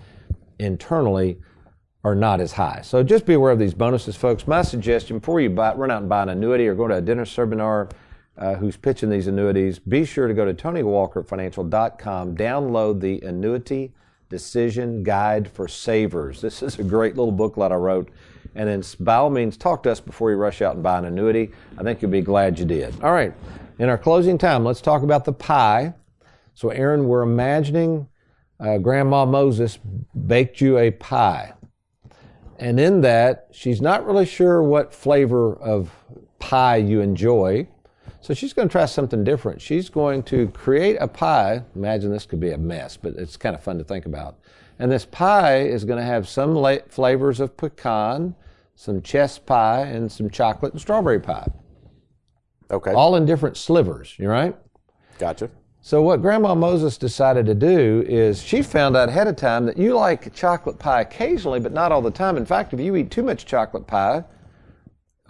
internally 0.59 1.39
are 2.03 2.15
not 2.15 2.41
as 2.41 2.53
high. 2.53 2.81
So 2.83 3.03
just 3.03 3.25
be 3.25 3.33
aware 3.33 3.51
of 3.51 3.59
these 3.59 3.73
bonuses, 3.73 4.15
folks. 4.15 4.47
My 4.47 4.61
suggestion 4.61 5.19
before 5.19 5.41
you 5.41 5.49
buy, 5.49 5.73
run 5.73 5.91
out 5.91 6.01
and 6.01 6.09
buy 6.09 6.23
an 6.23 6.29
annuity 6.29 6.67
or 6.67 6.75
go 6.75 6.87
to 6.87 6.95
a 6.95 7.01
dinner 7.01 7.25
seminar 7.25 7.89
uh, 8.37 8.55
who's 8.55 8.77
pitching 8.77 9.09
these 9.09 9.27
annuities, 9.27 9.79
be 9.79 10.05
sure 10.05 10.27
to 10.27 10.33
go 10.33 10.45
to 10.45 10.53
TonyWalkerFinancial.com, 10.53 12.37
download 12.37 13.01
the 13.01 13.19
Annuity 13.21 13.93
Decision 14.29 15.03
Guide 15.03 15.49
for 15.49 15.67
Savers. 15.67 16.39
This 16.39 16.63
is 16.63 16.79
a 16.79 16.83
great 16.83 17.17
little 17.17 17.33
booklet 17.33 17.71
I 17.71 17.75
wrote. 17.75 18.09
And 18.55 18.69
then, 18.69 18.83
by 18.99 19.15
all 19.15 19.29
means, 19.29 19.57
talk 19.57 19.83
to 19.83 19.91
us 19.91 19.99
before 19.99 20.31
you 20.31 20.37
rush 20.37 20.61
out 20.61 20.75
and 20.75 20.83
buy 20.83 20.97
an 20.99 21.05
annuity. 21.05 21.51
I 21.77 21.83
think 21.83 22.01
you'll 22.01 22.11
be 22.11 22.21
glad 22.21 22.57
you 22.57 22.65
did. 22.65 22.99
All 23.01 23.11
right, 23.11 23.33
in 23.79 23.89
our 23.89 23.97
closing 23.97 24.37
time, 24.37 24.65
let's 24.65 24.81
talk 24.81 25.01
about 25.01 25.25
the 25.25 25.33
pie. 25.33 25.93
So, 26.53 26.69
Aaron, 26.69 27.07
we're 27.07 27.21
imagining 27.21 28.07
uh, 28.59 28.77
Grandma 28.77 29.25
Moses 29.25 29.79
baked 30.27 30.59
you 30.59 30.77
a 30.77 30.91
pie. 30.91 31.53
And 32.59 32.77
in 32.77 32.99
that, 33.01 33.47
she's 33.51 33.81
not 33.81 34.05
really 34.05 34.25
sure 34.25 34.61
what 34.61 34.93
flavor 34.93 35.55
of 35.55 35.91
pie 36.39 36.75
you 36.75 36.99
enjoy. 36.99 37.69
So 38.19 38.33
she's 38.33 38.51
going 38.51 38.67
to 38.67 38.71
try 38.71 38.85
something 38.85 39.23
different. 39.23 39.61
She's 39.61 39.87
going 39.87 40.23
to 40.23 40.49
create 40.49 40.97
a 40.99 41.07
pie. 41.07 41.63
Imagine 41.73 42.11
this 42.11 42.25
could 42.25 42.41
be 42.41 42.51
a 42.51 42.57
mess, 42.57 42.97
but 42.97 43.13
it's 43.15 43.37
kind 43.37 43.55
of 43.55 43.63
fun 43.63 43.77
to 43.77 43.85
think 43.85 44.05
about. 44.05 44.37
And 44.77 44.91
this 44.91 45.05
pie 45.05 45.61
is 45.61 45.85
going 45.85 45.99
to 45.99 46.05
have 46.05 46.27
some 46.27 46.53
la- 46.53 46.83
flavors 46.89 47.39
of 47.39 47.55
pecan, 47.55 48.35
some 48.75 49.01
chess 49.01 49.39
pie, 49.39 49.83
and 49.83 50.11
some 50.11 50.29
chocolate 50.29 50.73
and 50.73 50.81
strawberry 50.81 51.21
pie. 51.21 51.47
Okay. 52.71 52.93
All 52.93 53.15
in 53.15 53.25
different 53.25 53.57
slivers, 53.57 54.15
you 54.17 54.29
right? 54.29 54.55
Gotcha. 55.17 55.49
So 55.81 56.01
what 56.01 56.21
Grandma 56.21 56.55
Moses 56.55 56.97
decided 56.97 57.45
to 57.45 57.55
do 57.55 58.03
is 58.07 58.43
she 58.43 58.61
found 58.61 58.97
out 58.97 59.09
ahead 59.09 59.27
of 59.27 59.37
time 59.37 59.65
that 59.65 59.77
you 59.77 59.95
like 59.95 60.33
chocolate 60.33 60.77
pie 60.77 61.01
occasionally, 61.01 61.59
but 61.59 61.71
not 61.71 61.91
all 61.91 62.01
the 62.01 62.11
time. 62.11 62.37
In 62.37 62.45
fact, 62.45 62.73
if 62.73 62.79
you 62.79 62.95
eat 62.95 63.11
too 63.11 63.23
much 63.23 63.45
chocolate 63.45 63.87
pie, 63.87 64.25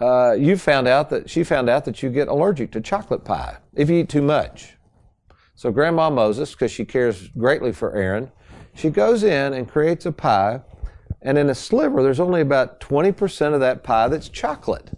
uh, 0.00 0.32
you 0.32 0.56
found 0.56 0.88
out 0.88 1.10
that 1.10 1.30
she 1.30 1.44
found 1.44 1.68
out 1.68 1.84
that 1.84 2.02
you 2.02 2.10
get 2.10 2.28
allergic 2.28 2.72
to 2.72 2.80
chocolate 2.80 3.24
pie 3.24 3.58
if 3.74 3.88
you 3.88 3.98
eat 4.00 4.08
too 4.08 4.22
much. 4.22 4.76
So 5.54 5.70
Grandma 5.70 6.10
Moses, 6.10 6.52
because 6.52 6.72
she 6.72 6.84
cares 6.84 7.28
greatly 7.28 7.72
for 7.72 7.94
Aaron, 7.94 8.32
she 8.74 8.90
goes 8.90 9.22
in 9.22 9.52
and 9.52 9.68
creates 9.68 10.06
a 10.06 10.12
pie, 10.12 10.62
and 11.22 11.36
in 11.36 11.50
a 11.50 11.54
sliver, 11.54 12.02
there's 12.02 12.20
only 12.20 12.40
about 12.40 12.80
20% 12.80 13.54
of 13.54 13.60
that 13.60 13.84
pie 13.84 14.08
that's 14.08 14.28
chocolate. 14.28 14.90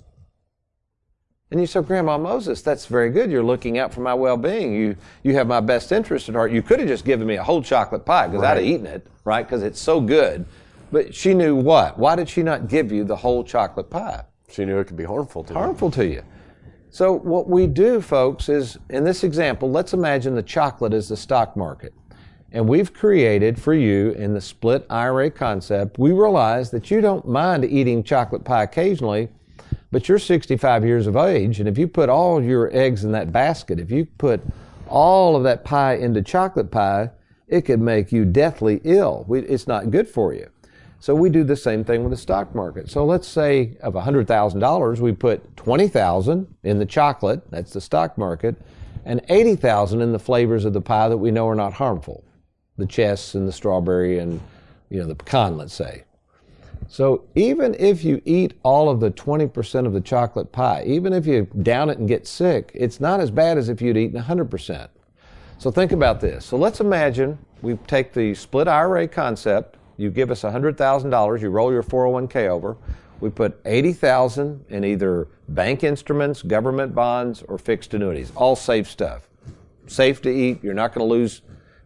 And 1.53 1.61
you 1.61 1.67
say, 1.67 1.83
Grandma 1.83 2.17
Moses, 2.17 2.63
that's 2.63 2.87
very 2.87 3.11
good. 3.11 3.31
You're 3.31 3.43
looking 3.43 3.79
out 3.79 3.93
for 3.93 4.01
my 4.01 4.15
well-being. 4.15 4.73
You 4.75 4.97
you 5.23 5.35
have 5.35 5.47
my 5.47 5.61
best 5.61 5.93
interest 5.93 6.31
at 6.31 6.35
heart. 6.35 6.51
You 6.51 6.63
could 6.63 6.79
have 6.81 6.89
just 6.89 7.05
given 7.05 7.27
me 7.27 7.37
a 7.37 7.43
whole 7.43 7.63
chocolate 7.63 8.07
pie 8.07 8.27
because 8.29 8.43
I'd 8.43 8.57
have 8.57 8.65
eaten 8.65 8.87
it, 8.87 9.07
right? 9.25 9.47
Because 9.47 9.63
it's 9.63 9.79
so 9.79 10.01
good. 10.01 10.47
But 10.91 11.15
she 11.15 11.35
knew 11.35 11.55
what? 11.55 11.99
Why 11.99 12.17
did 12.17 12.31
she 12.31 12.43
not 12.43 12.69
give 12.69 12.91
you 12.91 13.05
the 13.05 13.17
whole 13.17 13.45
chocolate 13.45 13.91
pie? 13.91 14.25
She 14.49 14.65
knew 14.65 14.79
it 14.79 14.87
could 14.87 14.97
be 14.97 15.05
harmful 15.05 15.45
to 15.45 15.53
you. 15.53 15.59
harmful 15.59 15.91
to 15.91 16.07
you. 16.07 16.23
So 16.89 17.13
what 17.13 17.51
we 17.51 17.67
do, 17.67 18.01
folks, 18.01 18.49
is 18.49 18.79
in 18.89 19.05
this 19.05 19.23
example, 19.23 19.71
let's 19.71 19.93
imagine 19.93 20.35
the 20.35 20.43
chocolate 20.43 20.95
is 20.95 21.11
the 21.11 21.19
stock 21.19 21.55
market. 21.55 21.93
And 22.51 22.67
we've 22.67 22.95
created 22.95 23.61
for 23.61 23.75
you 23.75 24.13
in 24.13 24.33
the 24.33 24.41
split 24.41 24.87
IRA 24.89 25.31
concept, 25.31 25.99
we 25.99 26.13
realize 26.13 26.71
that 26.71 26.91
you 26.91 27.03
don't 27.03 27.29
mind 27.29 27.67
eating 27.67 28.03
chocolate 28.03 28.45
pie 28.45 28.63
occasionally, 28.63 29.29
but 29.93 30.09
you're 30.09 30.19
65 30.19 30.85
years 30.85 31.07
of 31.07 31.17
age, 31.17 31.61
and 31.61 31.69
if 31.69 31.79
you 31.79 31.87
put 31.87 32.09
all 32.09 32.43
your 32.43 32.75
eggs 32.75 33.05
in 33.05 33.13
that 33.13 33.31
basket, 33.31 33.79
if 33.79 33.91
you 33.91 34.07
put 34.07 34.41
all 34.89 35.37
of 35.37 35.43
that 35.45 35.65
pie 35.65 35.95
into 35.95 36.23
chocolate 36.23 36.71
pie, 36.71 37.11
it 37.47 37.63
could 37.63 37.81
make 37.81 38.11
you 38.11 38.25
deathly 38.25 38.81
ill. 38.85 39.25
We, 39.29 39.41
it's 39.41 39.67
not 39.67 39.91
good 39.91 40.09
for 40.09 40.33
you. 40.33 40.49
So 40.99 41.15
we 41.15 41.29
do 41.29 41.45
the 41.45 41.57
same 41.57 41.85
thing 41.85 42.03
with 42.03 42.13
the 42.13 42.17
stock 42.17 42.55
market. 42.55 42.89
So 42.89 43.05
let's 43.05 43.29
say 43.29 43.77
of 43.83 43.93
$100,000, 43.95 45.01
we 45.01 45.13
put 45.13 45.57
20,000 45.57 46.55
in 46.63 46.79
the 46.79 46.87
chocolate, 46.87 47.43
that's 47.51 47.73
the 47.73 47.81
stock 47.81 48.17
market, 48.17 48.57
and 49.05 49.21
80,000 49.29 50.01
in 50.01 50.13
the 50.13 50.19
flavors 50.19 50.65
of 50.65 50.73
the 50.73 50.81
pie 50.81 51.09
that 51.09 51.19
we 51.19 51.31
know 51.31 51.49
are 51.49 51.55
not 51.55 51.75
harmful. 51.75 52.25
The 52.79 52.87
chess 52.87 53.35
and 53.35 53.47
the 53.47 53.53
strawberry 53.53 54.19
and 54.19 54.41
you 54.89 55.01
know 55.01 55.07
the 55.07 55.15
pecan, 55.15 55.57
let's 55.57 55.75
say. 55.75 56.05
So 56.93 57.25
even 57.35 57.75
if 57.79 58.05
you 58.05 58.21
eat 58.27 58.53
all 58.63 58.91
of 58.91 59.01
the 59.01 59.11
20% 59.11 59.87
of 59.87 59.95
the 59.95 60.01
chocolate 60.03 60.53
pie, 60.53 60.85
even 60.87 61.15
if 61.15 61.25
you 61.27 61.49
down 61.63 61.89
it 61.89 61.97
and 61.97 62.07
get 62.07 62.27
sick, 62.27 62.71
it's 62.75 63.01
not 63.01 63.19
as 63.19 63.31
bad 63.31 63.57
as 63.57 63.71
if 63.71 63.81
you'd 63.81 63.97
eaten 63.97 64.21
100%. 64.21 64.89
So 65.57 65.71
think 65.71 65.93
about 65.93 66.21
this. 66.21 66.45
So 66.45 66.59
let's 66.59 66.81
imagine 66.81 67.39
we 67.63 67.77
take 67.87 68.13
the 68.13 68.35
split 68.35 68.69
IRA 68.69 69.09
concept. 69.09 69.79
You 69.97 70.11
give 70.11 70.31
us 70.31 70.43
$100,000, 70.43 71.41
you 71.41 71.49
roll 71.49 71.73
your 71.73 71.83
401k 71.83 72.49
over. 72.51 72.77
We 73.21 73.31
put 73.31 73.59
80,000 73.65 74.67
in 74.69 74.85
either 74.85 75.29
bank 75.49 75.85
instruments, 75.85 76.43
government 76.43 76.95
bonds, 76.95 77.43
or 77.49 77.57
fixed 77.57 77.95
annuities. 77.95 78.33
All 78.37 78.55
safe 78.55 78.87
stuff. 78.87 79.31
Safe 79.87 80.21
to 80.21 80.31
eat. 80.31 80.63
You're 80.63 80.75
not 80.75 80.93
going 80.93 81.09
to 81.09 81.11
lose, 81.11 81.41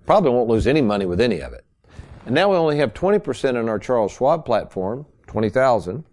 probably 0.05 0.31
won't 0.31 0.49
lose 0.49 0.67
any 0.67 0.81
money 0.83 1.07
with 1.07 1.21
any 1.21 1.39
of 1.43 1.53
it. 1.53 1.66
And 2.27 2.35
now 2.35 2.51
we 2.51 2.57
only 2.57 2.77
have 2.79 2.93
20% 2.93 3.51
in 3.51 3.69
our 3.69 3.79
Charles 3.79 4.11
Schwab 4.11 4.45
platform, 4.45 5.07
20,000. 5.29 6.05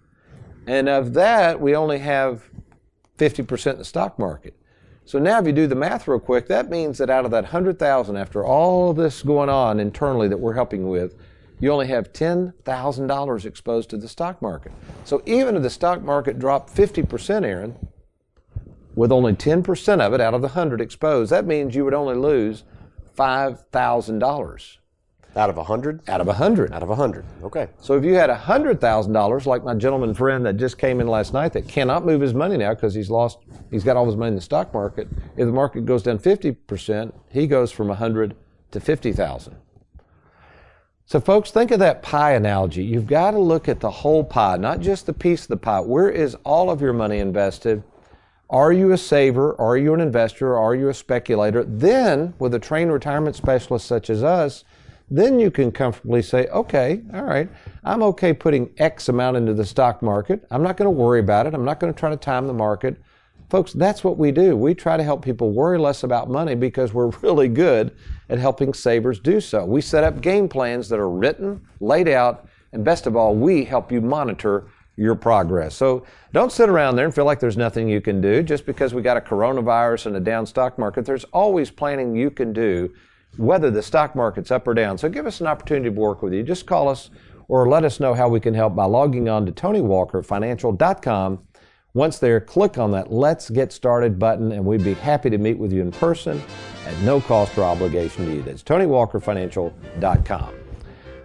And 0.67 0.87
of 0.87 1.15
that, 1.15 1.59
we 1.59 1.75
only 1.75 1.97
have 1.99 2.43
50% 3.17 3.71
in 3.71 3.77
the 3.79 3.83
stock 3.83 4.19
market. 4.19 4.55
So 5.05 5.17
now 5.17 5.39
if 5.39 5.47
you 5.47 5.53
do 5.53 5.65
the 5.65 5.73
math 5.73 6.07
real 6.07 6.19
quick, 6.19 6.47
that 6.49 6.69
means 6.69 6.99
that 6.99 7.09
out 7.09 7.25
of 7.25 7.31
that 7.31 7.45
100,000 7.45 8.15
after 8.15 8.45
all 8.45 8.93
this 8.93 9.23
going 9.23 9.49
on 9.49 9.79
internally 9.79 10.27
that 10.27 10.39
we're 10.39 10.53
helping 10.53 10.87
with, 10.87 11.15
you 11.59 11.71
only 11.71 11.87
have 11.87 12.13
$10,000 12.13 13.45
exposed 13.45 13.89
to 13.89 13.97
the 13.97 14.07
stock 14.07 14.39
market. 14.39 14.71
So 15.05 15.23
even 15.25 15.55
if 15.55 15.63
the 15.63 15.69
stock 15.71 16.03
market 16.03 16.37
dropped 16.37 16.75
50%, 16.75 17.43
Aaron, 17.43 17.75
with 18.93 19.11
only 19.11 19.33
10% 19.33 19.99
of 19.99 20.13
it 20.13 20.21
out 20.21 20.35
of 20.35 20.41
the 20.41 20.49
100 20.49 20.79
exposed, 20.79 21.31
that 21.31 21.47
means 21.47 21.73
you 21.73 21.85
would 21.85 21.95
only 21.95 22.15
lose 22.15 22.65
$5,000 23.17 24.77
Out 25.35 25.49
of 25.49 25.57
a 25.57 25.63
hundred? 25.63 26.07
out 26.07 26.21
of 26.21 26.27
a 26.27 26.31
100. 26.31 26.71
Out 26.73 26.83
of 26.83 26.89
a 26.91 26.95
hundred. 26.95 27.25
Okay. 27.43 27.67
So 27.79 27.95
if 27.95 28.03
you 28.03 28.13
had 28.13 28.29
a 28.29 28.37
$100,000, 28.37 29.45
like 29.45 29.63
my 29.63 29.73
gentleman 29.73 30.13
friend 30.13 30.45
that 30.45 30.57
just 30.57 30.77
came 30.77 30.99
in 30.99 31.07
last 31.07 31.33
night 31.33 31.53
that 31.53 31.67
cannot 31.67 32.05
move 32.05 32.21
his 32.21 32.33
money 32.33 32.57
now 32.57 32.73
because 32.75 32.93
he's 32.93 33.09
lost, 33.09 33.39
he's 33.71 33.83
got 33.83 33.97
all 33.97 34.05
his 34.05 34.15
money 34.15 34.29
in 34.29 34.35
the 34.35 34.41
stock 34.41 34.73
market. 34.73 35.07
If 35.35 35.45
the 35.47 35.51
market 35.51 35.85
goes 35.85 36.03
down 36.03 36.19
50%, 36.19 37.13
he 37.31 37.47
goes 37.47 37.71
from 37.71 37.87
a 37.87 37.97
100 37.97 38.35
to 38.71 38.79
50,000. 38.79 39.55
So 41.05 41.19
folks, 41.19 41.51
think 41.51 41.71
of 41.71 41.79
that 41.79 42.01
pie 42.01 42.33
analogy. 42.33 42.83
You've 42.83 43.07
got 43.07 43.31
to 43.31 43.39
look 43.39 43.67
at 43.67 43.79
the 43.79 43.91
whole 43.91 44.23
pie, 44.23 44.57
not 44.57 44.79
just 44.79 45.05
the 45.05 45.13
piece 45.13 45.43
of 45.43 45.49
the 45.49 45.57
pie. 45.57 45.79
Where 45.79 46.09
is 46.09 46.35
all 46.45 46.69
of 46.69 46.79
your 46.79 46.93
money 46.93 47.19
invested? 47.19 47.83
Are 48.49 48.71
you 48.71 48.91
a 48.91 48.97
saver? 48.97 49.59
Are 49.59 49.77
you 49.77 49.93
an 49.93 49.99
investor? 49.99 50.55
Are 50.57 50.75
you 50.75 50.89
a 50.89 50.93
speculator? 50.93 51.63
Then, 51.63 52.35
with 52.39 52.53
a 52.53 52.59
trained 52.59 52.93
retirement 52.93 53.35
specialist 53.35 53.87
such 53.87 54.09
as 54.09 54.23
us, 54.23 54.63
then 55.09 55.39
you 55.39 55.51
can 55.51 55.71
comfortably 55.71 56.21
say, 56.21 56.47
okay, 56.47 57.01
all 57.13 57.23
right, 57.23 57.49
I'm 57.83 58.01
okay 58.03 58.33
putting 58.33 58.69
X 58.77 59.09
amount 59.09 59.37
into 59.37 59.53
the 59.53 59.65
stock 59.65 60.01
market. 60.01 60.45
I'm 60.49 60.63
not 60.63 60.77
going 60.77 60.87
to 60.87 60.91
worry 60.91 61.19
about 61.19 61.45
it. 61.45 61.53
I'm 61.53 61.65
not 61.65 61.79
going 61.79 61.93
to 61.93 61.99
try 61.99 62.09
to 62.09 62.17
time 62.17 62.47
the 62.47 62.53
market. 62.53 63.01
Folks, 63.49 63.73
that's 63.73 64.03
what 64.03 64.17
we 64.17 64.31
do. 64.31 64.55
We 64.55 64.73
try 64.73 64.97
to 64.97 65.03
help 65.03 65.23
people 65.23 65.51
worry 65.51 65.77
less 65.77 66.03
about 66.03 66.29
money 66.29 66.55
because 66.55 66.93
we're 66.93 67.09
really 67.21 67.47
good 67.47 67.95
at 68.29 68.39
helping 68.39 68.73
savers 68.73 69.19
do 69.19 69.39
so. 69.39 69.65
We 69.65 69.81
set 69.81 70.03
up 70.03 70.21
game 70.21 70.49
plans 70.49 70.89
that 70.89 70.99
are 70.99 71.09
written, 71.09 71.61
laid 71.79 72.07
out, 72.07 72.47
and 72.71 72.83
best 72.83 73.05
of 73.05 73.15
all, 73.15 73.35
we 73.35 73.63
help 73.65 73.91
you 73.91 74.01
monitor 74.01 74.65
your 74.95 75.15
progress. 75.15 75.75
So 75.75 76.05
don't 76.33 76.51
sit 76.51 76.69
around 76.69 76.95
there 76.95 77.05
and 77.05 77.13
feel 77.13 77.25
like 77.25 77.39
there's 77.39 77.57
nothing 77.57 77.87
you 77.87 78.01
can 78.01 78.21
do. 78.21 78.43
Just 78.43 78.65
because 78.65 78.93
we 78.93 79.01
got 79.01 79.17
a 79.17 79.21
coronavirus 79.21 80.07
and 80.07 80.15
a 80.15 80.19
down 80.19 80.45
stock 80.45 80.77
market, 80.77 81.05
there's 81.05 81.23
always 81.25 81.71
planning 81.71 82.15
you 82.15 82.29
can 82.29 82.53
do, 82.53 82.93
whether 83.37 83.71
the 83.71 83.81
stock 83.81 84.15
market's 84.15 84.51
up 84.51 84.67
or 84.67 84.73
down. 84.73 84.97
So 84.97 85.09
give 85.09 85.25
us 85.25 85.41
an 85.41 85.47
opportunity 85.47 85.89
to 85.89 85.99
work 85.99 86.21
with 86.21 86.33
you. 86.33 86.43
Just 86.43 86.65
call 86.65 86.89
us 86.89 87.09
or 87.47 87.67
let 87.67 87.83
us 87.83 87.99
know 87.99 88.13
how 88.13 88.29
we 88.29 88.39
can 88.39 88.53
help 88.53 88.75
by 88.75 88.85
logging 88.85 89.29
on 89.29 89.45
to 89.45 89.51
TonyWalkerFinancial.com. 89.51 91.39
Once 91.95 92.17
there, 92.17 92.39
click 92.39 92.77
on 92.77 92.91
that 92.91 93.11
Let's 93.11 93.49
Get 93.51 93.71
Started 93.71 94.17
button, 94.17 94.51
and 94.51 94.65
we'd 94.65 94.83
be 94.83 94.95
happy 94.95 95.29
to 95.29 95.37
meet 95.37 95.59
with 95.59 95.71
you 95.71 95.81
in 95.81 95.91
person 95.91 96.41
at 96.87 96.97
no 97.01 97.21
cost 97.21 97.55
or 97.57 97.63
obligation 97.63 98.25
to 98.25 98.33
you. 98.33 98.41
That's 98.41 98.63
TonyWalkerFinancial.com. 98.63 100.55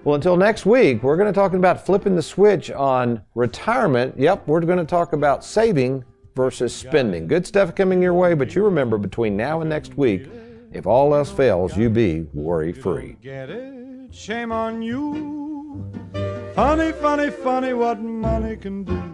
Well, 0.05 0.15
until 0.15 0.37
next 0.37 0.67
week, 0.67 1.03
we're 1.03 1.17
going 1.17 1.33
to 1.33 1.39
talk 1.39 1.55
about 1.55 1.85
flipping 1.85 2.15
the 2.17 2.23
switch 2.23 2.71
on 2.71 3.23
retirement. 3.35 4.19
Yep, 4.19 4.47
we're 4.47 4.61
going 4.61 4.79
to 4.79 4.85
talk 4.85 5.13
about 5.13 5.45
saving 5.45 6.05
versus 6.37 6.75
spending. 6.75 7.27
Good 7.27 7.47
stuff 7.47 7.75
coming 7.75 8.01
your 8.01 8.15
way, 8.15 8.35
but 8.35 8.55
you 8.55 8.65
remember 8.65 8.97
between 8.97 9.37
now 9.37 9.61
and 9.61 9.69
next 9.69 9.97
week, 9.97 10.29
if 10.73 10.87
all 10.87 11.15
else 11.15 11.31
fails, 11.31 11.77
you 11.77 11.91
be 11.91 12.27
worry 12.33 12.73
free. 12.73 13.17
Get 13.23 13.51
it? 13.51 14.15
Shame 14.15 14.53
on 14.53 14.83
you. 14.83 15.91
Funny, 16.55 16.93
funny, 16.93 17.31
funny 17.31 17.73
what 17.73 18.01
money 18.01 18.57
can 18.57 18.85
do. 18.85 19.09